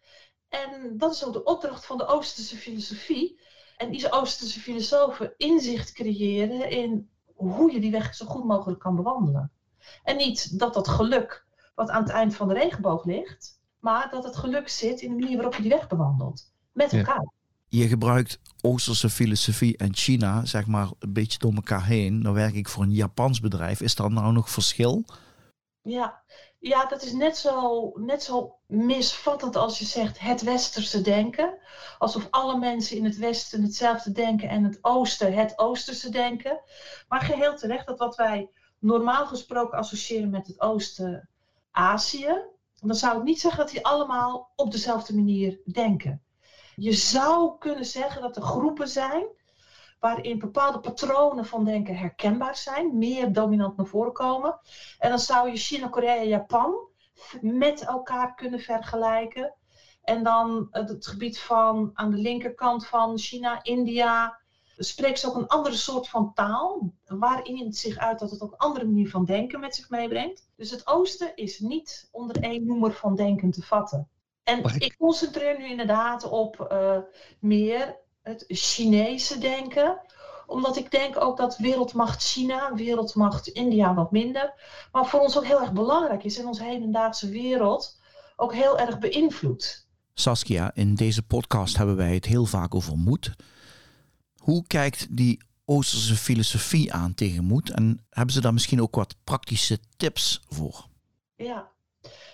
En 0.48 0.96
dat 0.98 1.14
is 1.14 1.24
ook 1.24 1.32
de 1.32 1.44
opdracht 1.44 1.86
van 1.86 1.98
de 1.98 2.06
Oosterse 2.06 2.56
filosofie. 2.56 3.40
En 3.76 3.90
die 3.90 4.12
Oosterse 4.12 4.60
filosofen 4.60 5.34
inzicht 5.36 5.92
creëren 5.92 6.70
in 6.70 7.10
hoe 7.34 7.72
je 7.72 7.80
die 7.80 7.90
weg 7.90 8.14
zo 8.14 8.26
goed 8.26 8.44
mogelijk 8.44 8.80
kan 8.80 8.96
bewandelen. 8.96 9.52
En 10.02 10.16
niet 10.16 10.58
dat 10.58 10.74
dat 10.74 10.88
geluk 10.88 11.46
wat 11.74 11.90
aan 11.90 12.02
het 12.02 12.12
eind 12.12 12.34
van 12.36 12.48
de 12.48 12.54
regenboog 12.54 13.04
ligt, 13.04 13.60
maar 13.78 14.10
dat 14.10 14.24
het 14.24 14.36
geluk 14.36 14.68
zit 14.68 15.00
in 15.00 15.08
de 15.08 15.20
manier 15.20 15.36
waarop 15.36 15.54
je 15.54 15.62
die 15.62 15.70
weg 15.70 15.88
bewandelt. 15.88 16.52
Met 16.72 16.92
elkaar. 16.92 17.32
Je 17.72 17.88
gebruikt 17.88 18.38
Oosterse 18.60 19.10
filosofie 19.10 19.76
en 19.76 19.94
China, 19.94 20.44
zeg 20.44 20.66
maar, 20.66 20.88
een 20.98 21.12
beetje 21.12 21.38
door 21.38 21.54
elkaar 21.54 21.84
heen. 21.84 22.22
Dan 22.22 22.32
werk 22.32 22.54
ik 22.54 22.68
voor 22.68 22.82
een 22.82 22.92
Japans 22.92 23.40
bedrijf. 23.40 23.80
Is 23.80 23.98
er 23.98 24.10
nou 24.10 24.32
nog 24.32 24.50
verschil? 24.50 25.04
Ja, 25.82 26.22
ja 26.58 26.86
dat 26.86 27.02
is 27.02 27.12
net 27.12 27.36
zo, 27.36 27.90
net 27.94 28.22
zo 28.22 28.58
misvattend 28.66 29.56
als 29.56 29.78
je 29.78 29.84
zegt 29.84 30.18
het 30.18 30.42
westerse 30.42 31.00
denken. 31.00 31.58
Alsof 31.98 32.26
alle 32.30 32.58
mensen 32.58 32.96
in 32.96 33.04
het 33.04 33.16
westen 33.16 33.62
hetzelfde 33.62 34.12
denken 34.12 34.48
en 34.48 34.64
het 34.64 34.78
oosten 34.80 35.34
het 35.34 35.58
oosterse 35.58 36.10
denken. 36.10 36.60
Maar 37.08 37.20
geheel 37.20 37.56
terecht 37.56 37.86
dat 37.86 37.98
wat 37.98 38.16
wij 38.16 38.50
normaal 38.78 39.26
gesproken 39.26 39.78
associëren 39.78 40.30
met 40.30 40.46
het 40.46 40.60
oosten 40.60 41.28
Azië, 41.70 42.34
dan 42.80 42.94
zou 42.94 43.18
ik 43.18 43.24
niet 43.24 43.40
zeggen 43.40 43.60
dat 43.60 43.70
die 43.70 43.86
allemaal 43.86 44.52
op 44.56 44.70
dezelfde 44.70 45.14
manier 45.14 45.60
denken. 45.64 46.22
Je 46.80 46.92
zou 46.92 47.58
kunnen 47.58 47.84
zeggen 47.84 48.22
dat 48.22 48.36
er 48.36 48.42
groepen 48.42 48.88
zijn 48.88 49.26
waarin 49.98 50.38
bepaalde 50.38 50.80
patronen 50.80 51.46
van 51.46 51.64
denken 51.64 51.96
herkenbaar 51.96 52.56
zijn, 52.56 52.98
meer 52.98 53.32
dominant 53.32 53.76
naar 53.76 53.86
voren 53.86 54.12
komen. 54.12 54.58
En 54.98 55.08
dan 55.08 55.18
zou 55.18 55.50
je 55.50 55.56
China, 55.56 55.88
Korea 55.88 56.16
en 56.16 56.28
Japan 56.28 56.74
met 57.40 57.84
elkaar 57.84 58.34
kunnen 58.34 58.60
vergelijken. 58.60 59.54
En 60.02 60.22
dan 60.22 60.68
het 60.70 61.06
gebied 61.06 61.40
van 61.40 61.90
aan 61.94 62.10
de 62.10 62.16
linkerkant 62.16 62.86
van 62.86 63.18
China, 63.18 63.62
India, 63.62 64.38
spreekt 64.76 65.18
ze 65.18 65.26
ook 65.26 65.36
een 65.36 65.46
andere 65.46 65.76
soort 65.76 66.08
van 66.08 66.34
taal, 66.34 66.92
waarin 67.04 67.64
het 67.64 67.76
zich 67.76 67.96
uit 67.96 68.18
dat 68.18 68.30
het 68.30 68.42
ook 68.42 68.52
een 68.52 68.58
andere 68.58 68.84
manier 68.84 69.10
van 69.10 69.24
denken 69.24 69.60
met 69.60 69.74
zich 69.74 69.88
meebrengt. 69.88 70.48
Dus 70.56 70.70
het 70.70 70.86
oosten 70.86 71.36
is 71.36 71.58
niet 71.58 72.08
onder 72.12 72.42
één 72.42 72.66
noemer 72.66 72.92
van 72.92 73.14
denken 73.14 73.50
te 73.50 73.62
vatten. 73.62 74.08
En 74.50 74.74
ik... 74.78 74.96
concentreer 74.96 75.58
nu 75.58 75.68
inderdaad 75.68 76.28
op 76.28 76.68
uh, 76.72 76.96
meer 77.38 77.96
het 78.22 78.44
Chinese 78.48 79.38
denken 79.38 80.00
omdat 80.50 80.76
ik 80.76 80.90
denk 80.90 81.20
ook 81.20 81.36
dat 81.36 81.56
wereldmacht 81.56 82.22
China, 82.22 82.74
wereldmacht 82.74 83.46
India 83.46 83.94
wat 83.94 84.10
minder, 84.10 84.54
maar 84.92 85.06
voor 85.06 85.20
ons 85.20 85.36
ook 85.36 85.44
heel 85.44 85.60
erg 85.60 85.72
belangrijk 85.72 86.24
is 86.24 86.38
in 86.38 86.46
onze 86.46 86.64
hedendaagse 86.64 87.28
wereld, 87.28 88.00
ook 88.36 88.54
heel 88.54 88.78
erg 88.78 88.98
beïnvloedt. 88.98 89.88
Saskia, 90.14 90.70
in 90.74 90.94
deze 90.94 91.22
podcast 91.22 91.76
hebben 91.76 91.96
wij 91.96 92.14
het 92.14 92.24
heel 92.24 92.44
vaak 92.44 92.74
over 92.74 92.96
moed. 92.96 93.34
Hoe 94.36 94.64
kijkt 94.66 95.16
die 95.16 95.42
Oosterse 95.64 96.16
filosofie 96.16 96.92
aan 96.92 97.14
tegen 97.14 97.44
moed 97.44 97.70
en 97.70 98.06
hebben 98.10 98.34
ze 98.34 98.40
daar 98.40 98.52
misschien 98.52 98.82
ook 98.82 98.94
wat 98.94 99.16
praktische 99.24 99.78
tips 99.96 100.42
voor? 100.48 100.86
Ja, 101.36 101.70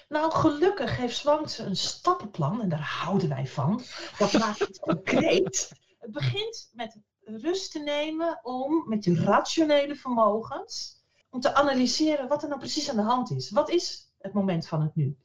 nou, 0.09 0.33
gelukkig 0.33 0.97
heeft 0.97 1.17
Zwangt 1.17 1.59
een 1.59 1.77
stappenplan 1.77 2.63
en 2.63 2.69
daar 2.69 2.99
houden 3.01 3.29
wij 3.29 3.47
van. 3.47 3.83
Dat 4.19 4.33
maakt 4.33 4.59
het 4.59 4.79
concreet. 4.79 5.73
Het 5.99 6.13
begint 6.13 6.71
met 6.73 6.97
rust 7.21 7.73
te 7.73 7.79
nemen 7.79 8.41
om 8.43 8.85
met 8.89 9.05
je 9.05 9.15
rationele 9.15 9.95
vermogens, 9.95 11.03
om 11.31 11.41
te 11.41 11.55
analyseren 11.55 12.29
wat 12.29 12.43
er 12.43 12.49
nou 12.49 12.61
precies 12.61 12.91
aan 12.91 12.97
de 12.97 13.03
hand 13.03 13.31
is. 13.31 13.51
Wat 13.51 13.71
is 13.71 14.13
het 14.19 14.33
moment 14.33 14.67
van 14.67 14.83
het 14.83 14.95
nu? 14.95 15.17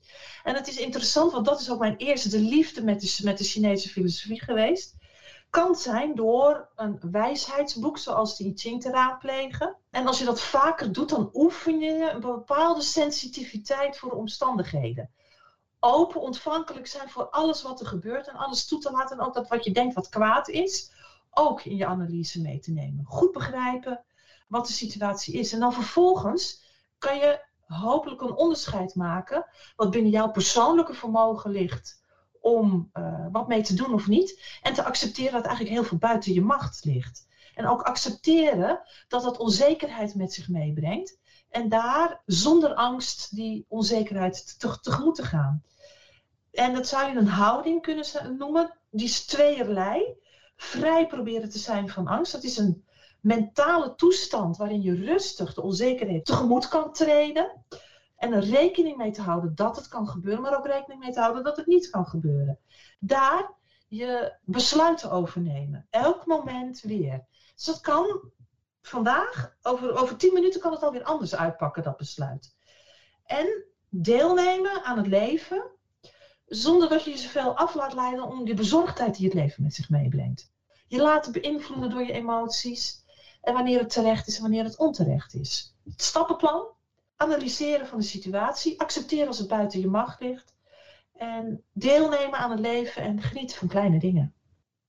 En 0.43 0.55
het 0.55 0.67
is 0.67 0.77
interessant, 0.77 1.31
want 1.31 1.45
dat 1.45 1.59
is 1.59 1.71
ook 1.71 1.79
mijn 1.79 1.97
eerste 1.97 2.39
liefde 2.39 2.83
met 2.83 3.01
de, 3.01 3.19
met 3.23 3.37
de 3.37 3.43
Chinese 3.43 3.89
filosofie 3.89 4.43
geweest 4.43 4.95
kan 5.51 5.75
zijn 5.75 6.15
door 6.15 6.69
een 6.75 6.99
wijsheidsboek 7.11 7.97
zoals 7.97 8.37
de 8.37 8.43
I 8.43 8.53
Ching 8.55 8.81
te 8.81 8.89
raadplegen. 8.89 9.77
En 9.89 10.07
als 10.07 10.19
je 10.19 10.25
dat 10.25 10.41
vaker 10.41 10.91
doet, 10.91 11.09
dan 11.09 11.29
oefen 11.33 11.79
je 11.79 12.09
een 12.09 12.19
bepaalde 12.19 12.81
sensitiviteit 12.81 13.97
voor 13.97 14.09
de 14.09 14.15
omstandigheden. 14.15 15.11
Open, 15.79 16.21
ontvankelijk 16.21 16.87
zijn 16.87 17.09
voor 17.09 17.29
alles 17.29 17.61
wat 17.61 17.79
er 17.79 17.85
gebeurt 17.85 18.27
en 18.27 18.35
alles 18.35 18.67
toe 18.67 18.79
te 18.79 18.91
laten. 18.91 19.17
En 19.19 19.25
ook 19.25 19.33
dat 19.33 19.47
wat 19.47 19.63
je 19.63 19.71
denkt 19.71 19.95
wat 19.95 20.09
kwaad 20.09 20.47
is, 20.47 20.91
ook 21.29 21.63
in 21.63 21.75
je 21.75 21.85
analyse 21.85 22.41
mee 22.41 22.59
te 22.59 22.71
nemen. 22.71 23.05
Goed 23.05 23.31
begrijpen 23.31 24.03
wat 24.47 24.67
de 24.67 24.73
situatie 24.73 25.33
is. 25.33 25.53
En 25.53 25.59
dan 25.59 25.73
vervolgens 25.73 26.63
kan 26.97 27.17
je 27.17 27.45
hopelijk 27.65 28.21
een 28.21 28.35
onderscheid 28.35 28.95
maken 28.95 29.45
wat 29.75 29.91
binnen 29.91 30.11
jouw 30.11 30.31
persoonlijke 30.31 30.93
vermogen 30.93 31.51
ligt 31.51 32.00
om 32.41 32.89
uh, 32.93 33.25
wat 33.31 33.47
mee 33.47 33.61
te 33.61 33.73
doen 33.75 33.93
of 33.93 34.07
niet. 34.07 34.57
En 34.61 34.73
te 34.73 34.83
accepteren 34.83 35.31
dat 35.31 35.45
eigenlijk 35.45 35.75
heel 35.75 35.83
veel 35.83 35.97
buiten 35.97 36.33
je 36.33 36.41
macht 36.41 36.85
ligt. 36.85 37.27
En 37.55 37.67
ook 37.67 37.81
accepteren 37.81 38.81
dat 39.07 39.23
dat 39.23 39.37
onzekerheid 39.37 40.15
met 40.15 40.33
zich 40.33 40.49
meebrengt. 40.49 41.19
En 41.49 41.69
daar 41.69 42.21
zonder 42.25 42.73
angst 42.73 43.35
die 43.35 43.65
onzekerheid 43.67 44.59
te, 44.59 44.79
tegemoet 44.79 45.15
te 45.15 45.23
gaan. 45.23 45.63
En 46.51 46.73
dat 46.73 46.87
zou 46.87 47.11
je 47.11 47.17
een 47.17 47.27
houding 47.27 47.81
kunnen 47.81 48.05
noemen. 48.37 48.77
Die 48.89 49.05
is 49.05 49.25
tweeërlei. 49.25 50.15
Vrij 50.55 51.07
proberen 51.07 51.49
te 51.49 51.59
zijn 51.59 51.89
van 51.89 52.07
angst. 52.07 52.31
Dat 52.31 52.43
is 52.43 52.57
een 52.57 52.85
mentale 53.21 53.95
toestand 53.95 54.57
waarin 54.57 54.81
je 54.81 54.95
rustig 54.95 55.53
de 55.53 55.61
onzekerheid 55.61 56.25
tegemoet 56.25 56.67
kan 56.67 56.93
treden. 56.93 57.65
En 58.21 58.33
er 58.33 58.43
rekening 58.43 58.97
mee 58.97 59.11
te 59.11 59.21
houden 59.21 59.55
dat 59.55 59.75
het 59.75 59.87
kan 59.87 60.07
gebeuren, 60.07 60.41
maar 60.41 60.57
ook 60.57 60.65
rekening 60.65 60.99
mee 60.99 61.11
te 61.11 61.19
houden 61.19 61.43
dat 61.43 61.57
het 61.57 61.65
niet 61.65 61.89
kan 61.89 62.05
gebeuren. 62.05 62.59
Daar 62.99 63.53
je 63.87 64.33
besluiten 64.43 65.11
over 65.11 65.41
nemen. 65.41 65.87
Elk 65.89 66.25
moment 66.25 66.81
weer. 66.81 67.25
Dus 67.55 67.65
dat 67.65 67.79
kan 67.79 68.31
vandaag, 68.81 69.55
over, 69.61 69.95
over 69.95 70.17
tien 70.17 70.33
minuten 70.33 70.61
kan 70.61 70.71
het 70.71 70.83
alweer 70.83 71.03
anders 71.03 71.35
uitpakken, 71.35 71.83
dat 71.83 71.97
besluit. 71.97 72.55
En 73.25 73.63
deelnemen 73.89 74.83
aan 74.83 74.97
het 74.97 75.07
leven, 75.07 75.63
zonder 76.45 76.89
dat 76.89 77.03
je 77.03 77.11
je 77.11 77.17
zoveel 77.17 77.55
af 77.55 77.73
laat 77.73 77.93
leiden 77.93 78.27
om 78.27 78.45
die 78.45 78.55
bezorgdheid 78.55 79.15
die 79.15 79.25
het 79.25 79.35
leven 79.35 79.63
met 79.63 79.73
zich 79.73 79.89
meebrengt. 79.89 80.51
Je 80.87 81.01
laten 81.01 81.31
beïnvloeden 81.31 81.89
door 81.89 82.03
je 82.03 82.13
emoties. 82.13 83.03
En 83.41 83.53
wanneer 83.53 83.79
het 83.79 83.89
terecht 83.89 84.27
is 84.27 84.35
en 84.35 84.41
wanneer 84.41 84.63
het 84.63 84.77
onterecht 84.77 85.33
is. 85.33 85.75
Het 85.83 86.01
stappenplan. 86.01 86.79
Analyseren 87.21 87.87
van 87.87 87.99
de 87.99 88.05
situatie. 88.05 88.79
Accepteren 88.79 89.27
als 89.27 89.37
het 89.37 89.47
buiten 89.47 89.79
je 89.79 89.87
macht 89.87 90.21
ligt. 90.21 90.53
En 91.13 91.63
deelnemen 91.73 92.39
aan 92.39 92.51
het 92.51 92.59
leven 92.59 93.01
en 93.01 93.21
genieten 93.21 93.57
van 93.57 93.67
kleine 93.67 93.99
dingen. 93.99 94.33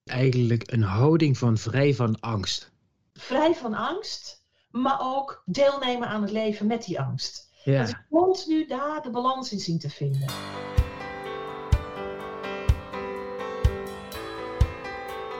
Eigenlijk 0.05 0.73
een 0.73 0.83
houding 0.83 1.38
van 1.38 1.59
vrij 1.59 1.95
van 1.95 2.21
angst. 2.21 2.73
Vrij 3.12 3.55
van 3.55 3.75
angst, 3.75 4.45
maar 4.71 4.99
ook 5.01 5.42
deelnemen 5.45 6.09
aan 6.09 6.23
het 6.23 6.31
leven 6.31 6.66
met 6.66 6.85
die 6.85 7.01
angst. 7.01 7.51
Ja. 7.64 7.79
Dat 7.81 7.88
ik 7.88 8.05
continu 8.11 8.66
daar 8.66 9.03
de 9.03 9.11
balans 9.11 9.53
in 9.53 9.61
zien 9.61 9.79
te 9.79 9.90
vinden. 9.90 10.31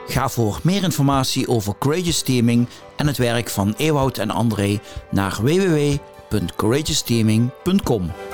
Ga 0.07 0.29
voor 0.29 0.61
meer 0.63 0.83
informatie 0.83 1.49
over 1.49 1.79
Courageous 1.79 2.23
Teaming 2.23 2.69
en 2.97 3.07
het 3.07 3.17
werk 3.17 3.49
van 3.49 3.75
Ewout 3.77 4.19
en 4.19 4.31
André 4.31 4.81
naar 5.11 5.31
www.courageousteaming.com. 6.33 8.32